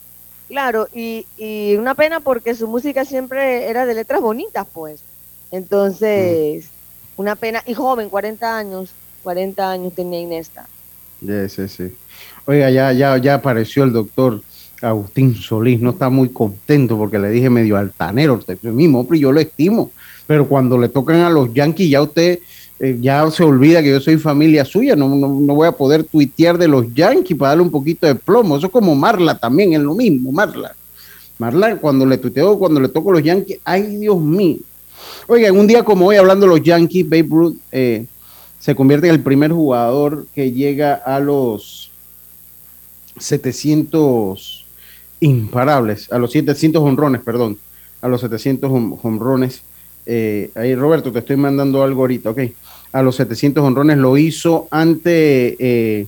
Claro, 0.48 0.88
y, 0.94 1.26
y 1.38 1.76
una 1.76 1.96
pena 1.96 2.20
porque 2.20 2.54
su 2.54 2.68
música 2.68 3.04
siempre 3.04 3.70
era 3.70 3.86
de 3.86 3.96
letras 3.96 4.22
bonitas, 4.22 4.68
pues. 4.72 5.02
Entonces, 5.52 6.70
una 7.18 7.36
pena. 7.36 7.64
Y 7.66 7.74
joven, 7.74 8.10
40 8.10 8.58
años, 8.58 8.92
40 9.24 9.72
años 9.72 9.94
tenía 9.94 10.20
Inesta. 10.20 10.68
Sí, 11.20 11.50
sí, 11.50 11.68
sí. 11.68 11.96
Oiga, 12.46 12.70
ya, 12.70 12.92
ya, 12.92 13.18
ya 13.18 13.36
apareció 13.36 13.84
el 13.84 13.94
doctor 13.94 14.42
Agustín 14.82 15.36
Solís. 15.36 15.82
No 15.82 15.92
está 15.92 16.10
muy 16.10 16.30
contento 16.30 16.98
porque 16.98 17.18
le 17.18 17.30
dije 17.30 17.50
medio 17.50 17.78
altanero. 17.78 18.36
Usted 18.36 18.62
mismo, 18.62 19.08
yo 19.14 19.32
lo 19.32 19.40
estimo. 19.40 19.92
Pero 20.28 20.48
cuando 20.48 20.78
le 20.78 20.90
tocan 20.90 21.18
a 21.18 21.30
los 21.30 21.54
Yankees, 21.54 21.90
ya 21.90 22.02
usted 22.02 22.40
eh, 22.80 22.98
ya 23.00 23.30
se 23.32 23.44
olvida 23.44 23.82
que 23.82 23.92
yo 23.92 24.00
soy 24.00 24.18
familia 24.18 24.66
suya. 24.66 24.96
No, 24.96 25.10
no, 25.10 25.28
no, 25.28 25.56
voy 25.56 25.68
a 25.68 25.72
poder 25.72 26.04
tuitear 26.04 26.58
de 26.58 26.68
los 26.68 26.94
Yankees 26.94 27.38
para 27.38 27.50
darle 27.50 27.64
un 27.64 27.72
poquito 27.72 28.06
de 28.08 28.16
plomo. 28.16 28.58
Eso 28.58 28.68
es 28.68 28.72
como 28.72 28.96
Marla 28.96 29.38
también, 29.38 29.74
es 29.74 29.80
lo 29.80 29.94
mismo, 29.94 30.32
Marla. 30.32 30.76
Marla, 31.38 31.78
cuando 31.78 32.06
le 32.06 32.18
tuiteo, 32.18 32.58
cuando 32.58 32.80
le 32.80 32.90
toco 32.90 33.12
los 33.12 33.22
Yankees, 33.24 33.60
ay 33.64 33.98
Dios 33.98 34.20
mío, 34.20 34.58
Oiga, 35.28 35.48
en 35.48 35.58
un 35.58 35.68
día 35.68 35.84
como 35.84 36.08
hoy, 36.08 36.18
hablando 36.18 36.46
de 36.46 36.52
los 36.52 36.64
Yankees, 36.64 37.10
Babe 37.10 37.28
Ruth 37.30 37.56
eh, 37.72 38.06
se 38.60 38.76
convierte 38.76 39.08
en 39.08 39.16
el 39.16 39.22
primer 39.22 39.52
jugador 39.52 40.28
que 40.34 40.52
llega 40.52 40.94
a 40.94 41.20
los 41.20 41.92
700 43.18 44.66
imparables, 45.20 46.12
a 46.12 46.20
los 46.20 46.32
700 46.32 46.82
honrones, 46.82 47.22
perdón, 47.22 47.58
a 48.02 48.08
los 48.08 48.22
700 48.22 48.72
honrones. 49.04 49.64
Eh, 50.06 50.52
ahí, 50.56 50.76
Roberto, 50.76 51.12
te 51.12 51.20
estoy 51.20 51.38
mandando 51.38 51.84
algo 51.84 52.02
ahorita, 52.02 52.32
ok. 52.32 52.41
A 52.91 53.02
los 53.02 53.15
700 53.15 53.63
honrones 53.63 53.98
lo 53.98 54.18
hizo 54.18 54.68
ante 54.72 55.56
eh, 55.60 56.08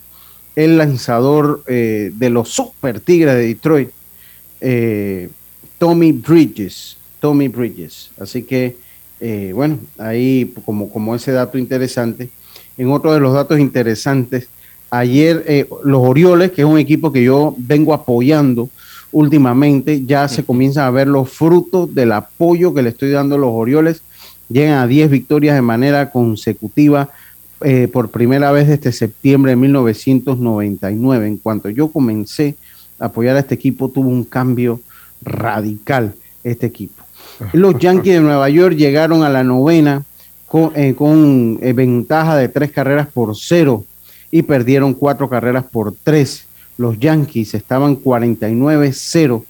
el 0.56 0.78
lanzador 0.78 1.64
de 1.66 2.30
los 2.32 2.50
Super 2.50 3.00
Tigres 3.00 3.36
de 3.36 3.48
Detroit, 3.48 3.90
Tommy 5.78 6.12
Bridges. 6.14 6.98
Tommy 7.20 7.48
Bridges. 7.48 8.12
Así 8.18 8.44
que 8.44 8.76
eh, 9.20 9.52
bueno, 9.54 9.80
ahí 9.98 10.54
como, 10.66 10.90
como 10.90 11.16
ese 11.16 11.32
dato 11.32 11.58
interesante. 11.58 12.30
En 12.78 12.92
otro 12.92 13.14
de 13.14 13.20
los 13.20 13.34
datos 13.34 13.60
interesantes, 13.60 14.48
ayer 14.90 15.44
eh, 15.48 15.68
los 15.84 16.02
Orioles, 16.04 16.52
que 16.52 16.62
es 16.62 16.68
un 16.68 16.78
equipo 16.78 17.12
que 17.12 17.24
yo 17.24 17.56
vengo 17.58 17.94
apoyando 17.94 18.70
últimamente, 19.18 20.06
ya 20.06 20.28
se 20.28 20.44
comienzan 20.44 20.86
a 20.86 20.92
ver 20.92 21.08
los 21.08 21.32
frutos 21.32 21.94
del 21.96 22.12
apoyo 22.12 22.76
que 22.76 22.84
le 22.84 22.90
estoy 22.90 23.10
dando 23.10 23.34
a 23.34 23.40
los 23.40 23.50
Orioles. 23.52 24.04
Llegan 24.48 24.78
a 24.78 24.86
10 24.86 25.10
victorias 25.10 25.56
de 25.56 25.64
manera 25.64 26.12
consecutiva 26.12 27.10
eh, 27.62 27.88
por 27.92 28.12
primera 28.12 28.52
vez 28.52 28.68
desde 28.68 28.92
septiembre 28.92 29.54
de 29.54 29.56
1999. 29.56 31.28
En 31.28 31.38
cuanto 31.38 31.72
yo 31.72 31.88
comencé 31.88 32.58
a 33.00 33.06
apoyar 33.06 33.36
a 33.36 33.40
este 33.40 33.56
equipo, 33.56 33.90
tuvo 33.90 34.08
un 34.08 34.24
cambio 34.24 34.82
radical 35.24 36.14
este 36.44 36.68
equipo. 36.68 37.04
Los 37.54 37.80
Yankees 37.80 38.14
de 38.14 38.22
Nueva 38.22 38.48
York 38.52 38.76
llegaron 38.76 39.24
a 39.24 39.30
la 39.30 39.44
novena 39.44 40.04
con, 40.46 40.74
eh, 40.76 40.96
eh, 40.96 41.74
ventaja 41.74 42.38
de 42.38 42.50
tres 42.50 42.72
carreras 42.72 43.08
por 43.08 43.36
cero 43.36 43.84
y 44.30 44.44
perdieron 44.44 44.94
cuatro 44.94 45.28
carreras 45.28 45.66
por 45.66 45.92
tres. 46.04 46.47
Los 46.78 47.00
Yankees 47.00 47.54
estaban 47.54 48.02
49-0 48.02 49.44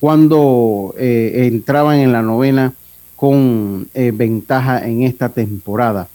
cuando 0.00 0.94
eh, 0.98 1.48
entraban 1.52 1.98
en 1.98 2.12
la 2.12 2.22
novena 2.22 2.72
con 3.16 3.86
ventaja 3.92 4.88
en 4.88 5.02
esta 5.02 5.28
temporada. 5.28 6.08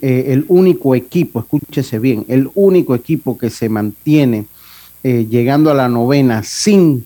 el 0.00 0.46
único 0.48 0.94
equipo, 0.94 1.40
escúchese 1.40 1.98
bien, 1.98 2.24
el 2.28 2.48
único 2.54 2.94
equipo 2.94 3.36
que 3.36 3.50
se 3.50 3.68
mantiene 3.68 4.46
llegando 5.02 5.70
a 5.70 5.74
la 5.74 5.90
novena 5.90 6.42
sin 6.42 7.04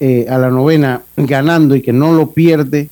a 0.00 0.38
la 0.38 0.50
novena 0.50 1.02
ganando 1.16 1.76
y 1.76 1.82
que 1.82 1.92
no 1.92 2.12
lo 2.12 2.32
pierde 2.32 2.90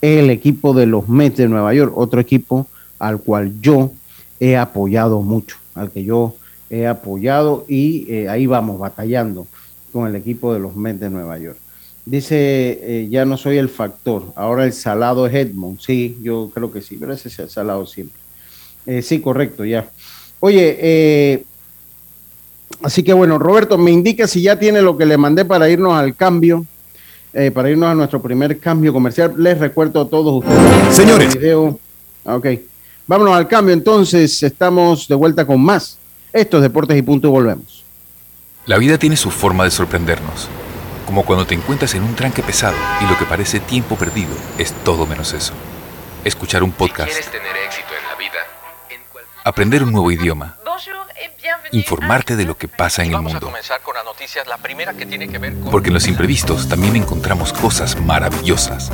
el 0.00 0.30
equipo 0.30 0.74
de 0.74 0.86
los 0.86 1.08
Mets 1.08 1.38
de 1.38 1.48
Nueva 1.48 1.74
York, 1.74 1.92
otro 1.96 2.20
equipo 2.20 2.66
al 2.98 3.20
cual 3.20 3.60
yo 3.60 3.92
he 4.40 4.56
apoyado 4.56 5.22
mucho, 5.22 5.56
al 5.74 5.90
que 5.90 6.04
yo 6.04 6.34
he 6.70 6.86
apoyado 6.86 7.64
y 7.68 8.06
eh, 8.12 8.28
ahí 8.28 8.46
vamos 8.46 8.78
batallando 8.78 9.46
con 9.92 10.06
el 10.06 10.16
equipo 10.16 10.52
de 10.52 10.60
los 10.60 10.76
Mets 10.76 11.00
de 11.00 11.10
Nueva 11.10 11.38
York. 11.38 11.58
Dice, 12.04 12.36
eh, 12.82 13.08
ya 13.10 13.24
no 13.24 13.36
soy 13.36 13.58
el 13.58 13.68
factor, 13.68 14.24
ahora 14.34 14.64
el 14.64 14.72
salado 14.72 15.26
es 15.26 15.34
Edmond. 15.34 15.80
Sí, 15.80 16.18
yo 16.22 16.50
creo 16.54 16.72
que 16.72 16.80
sí, 16.80 16.96
pero 16.98 17.12
ese 17.12 17.28
es 17.28 17.38
el 17.38 17.50
salado 17.50 17.86
siempre. 17.86 18.18
Eh, 18.86 19.02
sí, 19.02 19.20
correcto, 19.20 19.64
ya. 19.64 19.90
Oye, 20.40 21.44
así 22.82 23.02
que 23.02 23.12
bueno, 23.12 23.38
Roberto, 23.38 23.76
me 23.76 23.90
indica 23.90 24.26
si 24.26 24.42
ya 24.42 24.58
tiene 24.58 24.80
lo 24.80 24.96
que 24.96 25.04
le 25.04 25.18
mandé 25.18 25.44
para 25.44 25.68
irnos 25.68 25.94
al 25.94 26.14
cambio. 26.14 26.64
Eh, 27.34 27.50
para 27.50 27.70
irnos 27.70 27.90
a 27.90 27.94
nuestro 27.94 28.22
primer 28.22 28.58
cambio 28.58 28.92
comercial, 28.92 29.34
les 29.36 29.58
recuerdo 29.58 30.00
a 30.00 30.08
todos 30.08 30.42
ustedes. 30.42 30.96
Señores. 30.96 31.36
Video. 31.36 31.78
Ok. 32.24 32.46
Vámonos 33.06 33.36
al 33.36 33.46
cambio 33.46 33.74
entonces. 33.74 34.42
Estamos 34.42 35.06
de 35.06 35.14
vuelta 35.14 35.46
con 35.46 35.60
más. 35.60 35.98
Esto 36.38 36.58
es 36.58 36.62
Deportes 36.62 36.96
y 36.96 37.02
Punto 37.02 37.26
y 37.26 37.30
volvemos. 37.32 37.82
La 38.64 38.78
vida 38.78 38.96
tiene 38.96 39.16
su 39.16 39.32
forma 39.32 39.64
de 39.64 39.72
sorprendernos. 39.72 40.48
Como 41.04 41.24
cuando 41.24 41.44
te 41.44 41.56
encuentras 41.56 41.96
en 41.96 42.04
un 42.04 42.14
tranque 42.14 42.44
pesado 42.44 42.76
y 43.00 43.10
lo 43.10 43.18
que 43.18 43.24
parece 43.24 43.58
tiempo 43.58 43.96
perdido 43.96 44.30
es 44.56 44.72
todo 44.84 45.04
menos 45.04 45.32
eso. 45.32 45.52
escuchar 46.24 46.62
un 46.62 46.70
podcast, 46.70 47.10
aprender 49.42 49.82
un 49.82 49.90
nuevo 49.90 50.12
idioma, 50.12 50.56
informarte 51.72 52.36
de 52.36 52.44
lo 52.44 52.56
que 52.56 52.68
pasa 52.68 53.02
en 53.02 53.14
el 53.14 53.20
mundo. 53.20 53.52
Porque 55.72 55.88
en 55.88 55.94
los 55.94 56.06
imprevistos 56.06 56.68
también 56.68 56.94
encontramos 56.94 57.52
cosas 57.52 58.00
maravillosas 58.00 58.92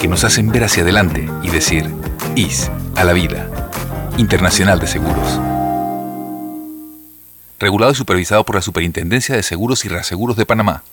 que 0.00 0.08
nos 0.08 0.24
hacen 0.24 0.50
ver 0.50 0.64
hacia 0.64 0.82
adelante 0.82 1.28
y 1.42 1.50
decir, 1.50 1.92
IS 2.36 2.70
a 2.96 3.04
la 3.04 3.12
vida. 3.12 3.50
Internacional 4.16 4.80
de 4.80 4.86
Seguros. 4.86 5.57
Regulado 7.60 7.90
y 7.90 7.96
supervisado 7.96 8.44
por 8.44 8.54
la 8.54 8.62
Superintendencia 8.62 9.34
de 9.34 9.42
Seguros 9.42 9.84
y 9.84 9.88
Reaseguros 9.88 10.36
de 10.36 10.46
Panamá. 10.46 10.84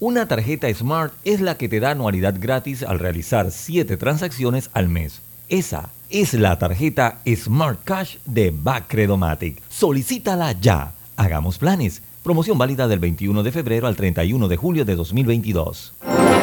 Una 0.00 0.26
tarjeta 0.26 0.72
Smart 0.72 1.12
es 1.24 1.42
la 1.42 1.58
que 1.58 1.68
te 1.68 1.78
da 1.78 1.90
anualidad 1.90 2.34
gratis 2.38 2.82
al 2.82 2.98
realizar 2.98 3.50
7 3.50 3.98
transacciones 3.98 4.70
al 4.72 4.88
mes. 4.88 5.20
Esa 5.50 5.90
es 6.08 6.32
la 6.32 6.58
tarjeta 6.58 7.18
Smart 7.26 7.80
Cash 7.84 8.16
de 8.24 8.50
Bacredomatic. 8.50 9.60
Solicítala 9.68 10.52
ya. 10.52 10.92
Hagamos 11.16 11.58
planes. 11.58 12.00
Promoción 12.22 12.56
válida 12.56 12.88
del 12.88 12.98
21 12.98 13.42
de 13.42 13.52
febrero 13.52 13.86
al 13.86 13.96
31 13.96 14.48
de 14.48 14.56
julio 14.56 14.84
de 14.86 14.96
2022. 14.96 15.92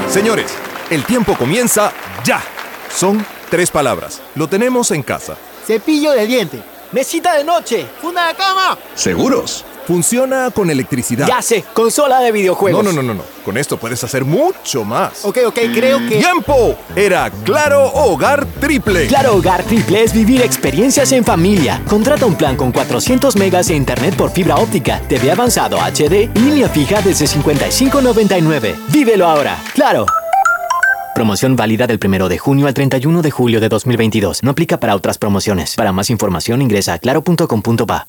Señores, 0.07 0.53
el 0.91 1.03
tiempo 1.03 1.35
comienza 1.35 1.91
ya. 2.23 2.43
Son 2.91 3.25
tres 3.49 3.71
palabras. 3.71 4.21
Lo 4.35 4.47
tenemos 4.47 4.91
en 4.91 5.01
casa. 5.01 5.35
Cepillo 5.65 6.11
de 6.11 6.27
diente. 6.27 6.72
Mesita 6.93 7.33
de 7.33 7.43
noche. 7.43 7.87
Funda 7.99 8.27
de 8.27 8.35
cama. 8.35 8.77
¿Seguros? 8.93 9.65
Funciona 9.87 10.51
con 10.51 10.69
electricidad. 10.69 11.27
Ya 11.27 11.41
sé, 11.41 11.65
consola 11.73 12.19
de 12.19 12.31
videojuegos. 12.31 12.83
No, 12.83 12.91
no, 12.91 13.01
no, 13.01 13.13
no, 13.13 13.15
no. 13.15 13.23
Con 13.43 13.57
esto 13.57 13.77
puedes 13.77 14.03
hacer 14.03 14.23
mucho 14.23 14.85
más. 14.85 15.25
Ok, 15.25 15.39
ok, 15.47 15.59
creo 15.73 15.97
que. 16.07 16.19
¡Tiempo! 16.19 16.77
Era 16.95 17.31
Claro 17.43 17.91
Hogar 17.93 18.45
Triple. 18.59 19.07
Claro 19.07 19.35
Hogar 19.35 19.63
Triple 19.63 20.03
es 20.03 20.13
vivir 20.13 20.41
experiencias 20.43 21.11
en 21.11 21.25
familia. 21.25 21.81
Contrata 21.89 22.27
un 22.27 22.35
plan 22.35 22.55
con 22.55 22.71
400 22.71 23.35
megas 23.37 23.67
de 23.67 23.75
internet 23.75 24.15
por 24.15 24.31
fibra 24.31 24.55
óptica, 24.57 25.01
TV 25.09 25.31
avanzado 25.31 25.79
HD 25.79 26.29
y 26.33 26.39
línea 26.39 26.69
fija 26.69 27.01
desde 27.01 27.25
55.99. 27.25 28.75
Vívelo 28.89 29.27
ahora. 29.27 29.57
Claro. 29.73 30.05
Promoción 31.13 31.55
válida 31.55 31.85
del 31.85 31.99
1 32.03 32.27
de 32.27 32.37
junio 32.39 32.67
al 32.67 32.73
31 32.73 33.21
de 33.21 33.31
julio 33.31 33.59
de 33.61 33.69
2022. 33.69 34.41
No 34.41 34.51
aplica 34.51 34.79
para 34.79 34.95
otras 34.95 35.17
promociones. 35.17 35.75
Para 35.75 35.91
más 35.91 36.09
información 36.09 36.61
ingresa 36.61 36.93
a 36.93 36.99
claro.com.pa. 36.99 38.07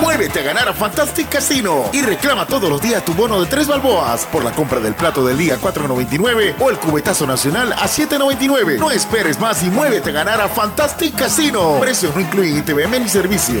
Muévete 0.00 0.40
a 0.40 0.42
ganar 0.42 0.68
a 0.68 0.74
Fantastic 0.74 1.28
Casino 1.28 1.84
y 1.92 2.02
reclama 2.02 2.46
todos 2.46 2.68
los 2.68 2.82
días 2.82 3.04
tu 3.04 3.14
bono 3.14 3.40
de 3.40 3.46
3 3.46 3.68
balboas 3.68 4.26
por 4.26 4.44
la 4.44 4.50
compra 4.52 4.80
del 4.80 4.94
plato 4.94 5.24
del 5.24 5.38
día 5.38 5.58
4.99 5.60 6.56
o 6.58 6.70
el 6.70 6.76
cubetazo 6.78 7.26
nacional 7.26 7.72
a 7.72 7.86
7.99. 7.86 8.78
No 8.78 8.90
esperes 8.90 9.40
más 9.40 9.62
y 9.62 9.70
muévete 9.70 10.10
a 10.10 10.12
ganar 10.12 10.40
a 10.40 10.48
Fantastic 10.48 11.14
Casino. 11.14 11.78
Precios 11.80 12.14
no 12.14 12.20
incluyen 12.20 12.58
ITVM 12.58 13.00
ni 13.00 13.08
servicio. 13.08 13.60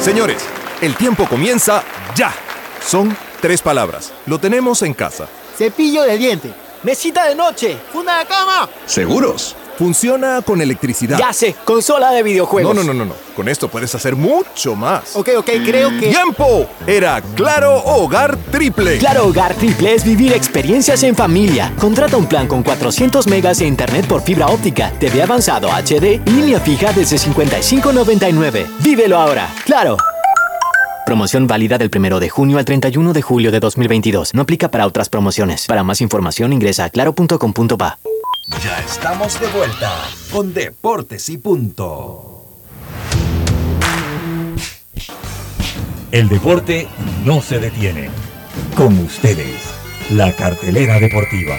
Señores, 0.00 0.44
el 0.80 0.94
tiempo 0.94 1.26
comienza 1.28 1.82
ya. 2.14 2.32
Son 2.80 3.16
tres 3.42 3.62
palabras. 3.62 4.12
Lo 4.26 4.38
tenemos 4.38 4.82
en 4.82 4.94
casa. 4.94 5.26
Cepillo 5.56 6.04
de 6.04 6.18
diente. 6.18 6.52
Mesita 6.84 7.28
de 7.28 7.34
noche. 7.34 7.76
Funda 7.92 8.20
de 8.20 8.26
cama. 8.26 8.70
¿Seguros? 8.86 9.56
Funciona 9.78 10.42
con 10.42 10.60
electricidad. 10.60 11.18
Ya 11.18 11.32
sé, 11.32 11.54
consola 11.64 12.10
de 12.10 12.24
videojuegos. 12.24 12.74
No, 12.74 12.82
no, 12.82 12.92
no, 12.92 12.92
no, 12.92 13.04
no. 13.04 13.14
Con 13.36 13.48
esto 13.48 13.68
puedes 13.68 13.94
hacer 13.94 14.16
mucho 14.16 14.74
más. 14.74 15.14
Ok, 15.14 15.28
ok, 15.38 15.50
creo 15.64 15.90
que. 15.90 16.08
¡Tiempo! 16.08 16.66
Era 16.84 17.22
Claro 17.36 17.76
Hogar 17.84 18.36
Triple. 18.50 18.98
Claro 18.98 19.28
Hogar 19.28 19.54
Triple 19.54 19.94
es 19.94 20.02
vivir 20.02 20.32
experiencias 20.32 21.04
en 21.04 21.14
familia. 21.14 21.72
Contrata 21.78 22.16
un 22.16 22.26
plan 22.26 22.48
con 22.48 22.64
400 22.64 23.28
megas 23.28 23.60
de 23.60 23.66
internet 23.66 24.04
por 24.08 24.22
fibra 24.22 24.48
óptica, 24.48 24.90
TV 24.98 25.22
avanzado 25.22 25.68
HD 25.70 26.20
y 26.26 26.30
línea 26.30 26.58
fija 26.58 26.92
desde 26.92 27.16
55.99. 27.16 28.66
Vívelo 28.80 29.16
ahora. 29.16 29.48
Claro. 29.64 29.96
Promoción 31.06 31.46
válida 31.46 31.78
del 31.78 31.88
1 31.96 32.18
de 32.18 32.28
junio 32.28 32.58
al 32.58 32.64
31 32.64 33.12
de 33.12 33.22
julio 33.22 33.52
de 33.52 33.60
2022. 33.60 34.34
No 34.34 34.42
aplica 34.42 34.72
para 34.72 34.86
otras 34.88 35.08
promociones. 35.08 35.66
Para 35.66 35.84
más 35.84 36.00
información 36.00 36.52
ingresa 36.52 36.84
a 36.84 36.90
claro.com.pa. 36.90 37.98
Ya 38.56 38.80
estamos 38.80 39.38
de 39.40 39.46
vuelta 39.48 39.92
con 40.32 40.52
Deportes 40.52 41.28
y 41.28 41.38
Punto. 41.38 42.48
El 46.10 46.28
deporte 46.28 46.88
no 47.24 47.42
se 47.42 47.60
detiene. 47.60 48.08
Con 48.74 48.98
ustedes, 48.98 49.62
la 50.10 50.32
cartelera 50.32 50.98
deportiva. 50.98 51.56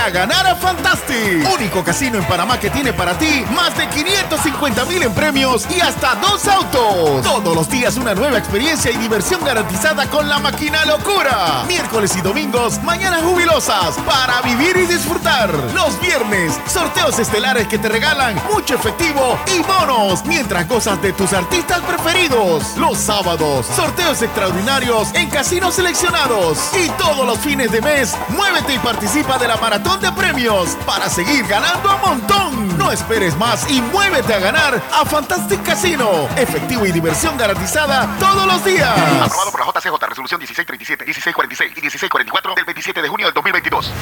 A 0.00 0.10
ganar 0.10 0.44
a 0.48 0.56
Fantastic, 0.56 1.48
único 1.54 1.84
casino 1.84 2.18
en 2.18 2.24
Panamá 2.24 2.58
que 2.58 2.70
tiene 2.70 2.92
para 2.92 3.16
ti 3.16 3.44
más 3.54 3.76
de 3.76 3.86
550 3.88 4.84
mil 4.86 5.00
en 5.00 5.14
premios 5.14 5.64
y 5.70 5.80
hasta 5.80 6.16
dos 6.16 6.48
autos. 6.48 7.22
Todos 7.22 7.54
los 7.54 7.68
días 7.68 7.96
una 7.96 8.12
nueva 8.12 8.38
experiencia 8.38 8.90
y 8.90 8.96
diversión 8.96 9.44
garantizada 9.44 10.06
con 10.10 10.28
la 10.28 10.40
máquina 10.40 10.84
locura. 10.86 11.62
Miércoles 11.68 12.16
y 12.16 12.20
domingos, 12.20 12.82
mañanas 12.82 13.22
jubilosas 13.22 13.94
para 14.04 14.42
vivir 14.42 14.76
y 14.76 14.86
disfrutar. 14.86 15.52
Los 15.72 16.00
viernes, 16.00 16.58
sorteos 16.66 17.20
estelares 17.20 17.68
que 17.68 17.78
te 17.78 17.88
regalan 17.88 18.34
mucho 18.52 18.74
efectivo 18.74 19.38
y 19.54 19.60
bonos 19.60 20.24
mientras 20.24 20.66
gozas 20.66 21.00
de 21.00 21.12
tus 21.12 21.32
artistas 21.32 21.80
preferidos. 21.82 22.76
Los 22.76 22.98
sábados, 22.98 23.66
sorteos 23.66 24.20
extraordinarios 24.20 25.14
en 25.14 25.30
casinos 25.30 25.74
seleccionados. 25.76 26.58
Y 26.74 26.88
todos 26.98 27.24
los 27.24 27.38
fines 27.38 27.70
de 27.70 27.80
mes, 27.80 28.16
muévete 28.30 28.74
y 28.74 28.78
participa 28.80 29.38
de 29.38 29.46
la 29.46 29.56
maratón 29.58 29.81
de 29.82 30.12
premios 30.12 30.76
para 30.86 31.08
seguir 31.08 31.44
ganando 31.46 31.88
a 31.88 31.96
montón. 31.96 32.78
No 32.78 32.92
esperes 32.92 33.36
más 33.36 33.68
y 33.70 33.82
muévete 33.82 34.32
a 34.32 34.38
ganar 34.38 34.82
a 34.92 35.04
Fantastic 35.04 35.62
Casino. 35.62 36.28
Efectivo 36.36 36.86
y 36.86 36.92
diversión 36.92 37.36
garantizada 37.36 38.16
todos 38.18 38.46
los 38.46 38.64
días. 38.64 38.88
Aprobado 38.90 39.50
por 39.50 39.60
la 39.60 39.66
JCJ, 39.66 40.08
resolución 40.08 40.38
1637, 40.38 41.04
1646 41.04 41.70
y 41.70 41.80
1644 41.80 42.54
del 42.54 42.64
27 42.64 43.02
de 43.02 43.08
junio 43.08 43.26
del 43.26 43.34
2022. 43.34 43.92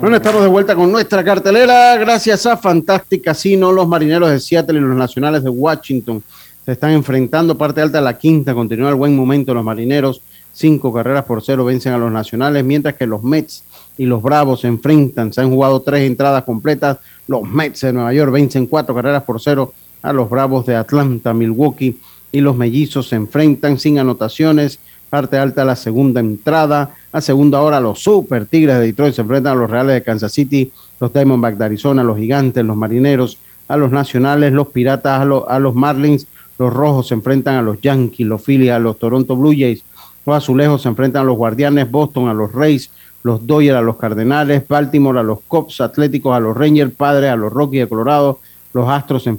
Bueno, 0.00 0.16
estamos 0.16 0.42
de 0.42 0.48
vuelta 0.48 0.74
con 0.74 0.90
nuestra 0.90 1.24
cartelera. 1.24 1.96
Gracias 1.96 2.46
a 2.46 2.56
Fantastic 2.56 3.24
Casino, 3.24 3.72
los 3.72 3.86
marineros 3.86 4.28
de 4.28 4.40
Seattle 4.40 4.78
y 4.78 4.82
los 4.82 4.96
nacionales 4.96 5.44
de 5.44 5.50
Washington 5.50 6.22
se 6.64 6.72
están 6.72 6.90
enfrentando. 6.90 7.56
Parte 7.56 7.80
alta 7.80 7.98
de 7.98 8.04
la 8.04 8.18
quinta, 8.18 8.54
continúa 8.54 8.90
el 8.90 8.96
buen 8.96 9.16
momento 9.16 9.54
los 9.54 9.64
marineros. 9.64 10.20
Cinco 10.52 10.92
carreras 10.92 11.24
por 11.24 11.42
cero 11.42 11.64
vencen 11.64 11.92
a 11.94 11.98
los 11.98 12.12
nacionales, 12.12 12.64
mientras 12.64 12.94
que 12.94 13.06
los 13.06 13.22
Mets 13.22 13.64
y 13.96 14.06
los 14.06 14.22
Bravos 14.22 14.60
se 14.62 14.68
enfrentan. 14.68 15.32
Se 15.32 15.40
han 15.40 15.50
jugado 15.50 15.80
tres 15.80 16.02
entradas 16.02 16.44
completas. 16.44 16.98
Los 17.28 17.42
Mets 17.42 17.80
de 17.82 17.92
Nueva 17.92 18.12
York 18.12 18.32
vencen 18.32 18.66
cuatro 18.66 18.94
carreras 18.94 19.22
por 19.22 19.40
cero 19.40 19.72
a 20.02 20.12
los 20.12 20.28
Bravos 20.28 20.66
de 20.66 20.76
Atlanta, 20.76 21.32
Milwaukee 21.32 21.96
y 22.32 22.40
los 22.40 22.56
Mellizos 22.56 23.08
se 23.08 23.16
enfrentan 23.16 23.78
sin 23.78 23.98
anotaciones. 23.98 24.78
Parte 25.08 25.38
alta 25.38 25.64
la 25.64 25.76
segunda 25.76 26.20
entrada. 26.20 26.90
A 27.12 27.20
segunda 27.20 27.60
hora, 27.62 27.78
los 27.80 28.00
Super 28.02 28.46
Tigres 28.46 28.76
de 28.78 28.86
Detroit 28.86 29.14
se 29.14 29.22
enfrentan 29.22 29.52
a 29.56 29.60
los 29.60 29.70
Reales 29.70 29.94
de 29.94 30.02
Kansas 30.02 30.32
City, 30.32 30.72
los 30.98 31.12
Diamondbacks 31.12 31.58
de 31.58 31.64
Arizona, 31.64 32.02
los 32.02 32.18
Gigantes, 32.18 32.64
los 32.64 32.76
Marineros, 32.76 33.38
a 33.68 33.76
los 33.76 33.92
Nacionales, 33.92 34.52
los 34.52 34.68
Piratas, 34.68 35.20
a, 35.20 35.24
los- 35.24 35.44
a 35.48 35.58
los 35.60 35.74
Marlins, 35.76 36.26
los 36.58 36.72
Rojos 36.74 37.06
se 37.08 37.14
enfrentan 37.14 37.54
a 37.54 37.62
los 37.62 37.80
Yankees, 37.80 38.26
los 38.26 38.42
Phillies, 38.42 38.72
a 38.72 38.78
los 38.80 38.98
Toronto 38.98 39.36
Blue 39.36 39.54
Jays, 39.56 39.84
los 40.26 40.36
Azulejos 40.36 40.82
se 40.82 40.88
enfrentan 40.88 41.22
a 41.22 41.24
los 41.24 41.36
Guardianes, 41.36 41.88
Boston 41.90 42.28
a 42.28 42.34
los 42.34 42.52
Rays, 42.52 42.90
los 43.24 43.46
Dodgers 43.46 43.78
a 43.78 43.82
los 43.82 43.96
Cardenales, 43.96 44.68
Baltimore 44.68 45.18
a 45.18 45.22
los 45.22 45.40
Cubs, 45.40 45.80
Atléticos 45.80 46.36
a 46.36 46.40
los 46.40 46.56
Rangers, 46.56 46.92
Padres 46.94 47.30
a 47.30 47.36
los 47.36 47.52
Rockies 47.52 47.80
de 47.80 47.88
Colorado, 47.88 48.38
los 48.74 48.88
Astros 48.88 49.26
enfrentan 49.26 49.32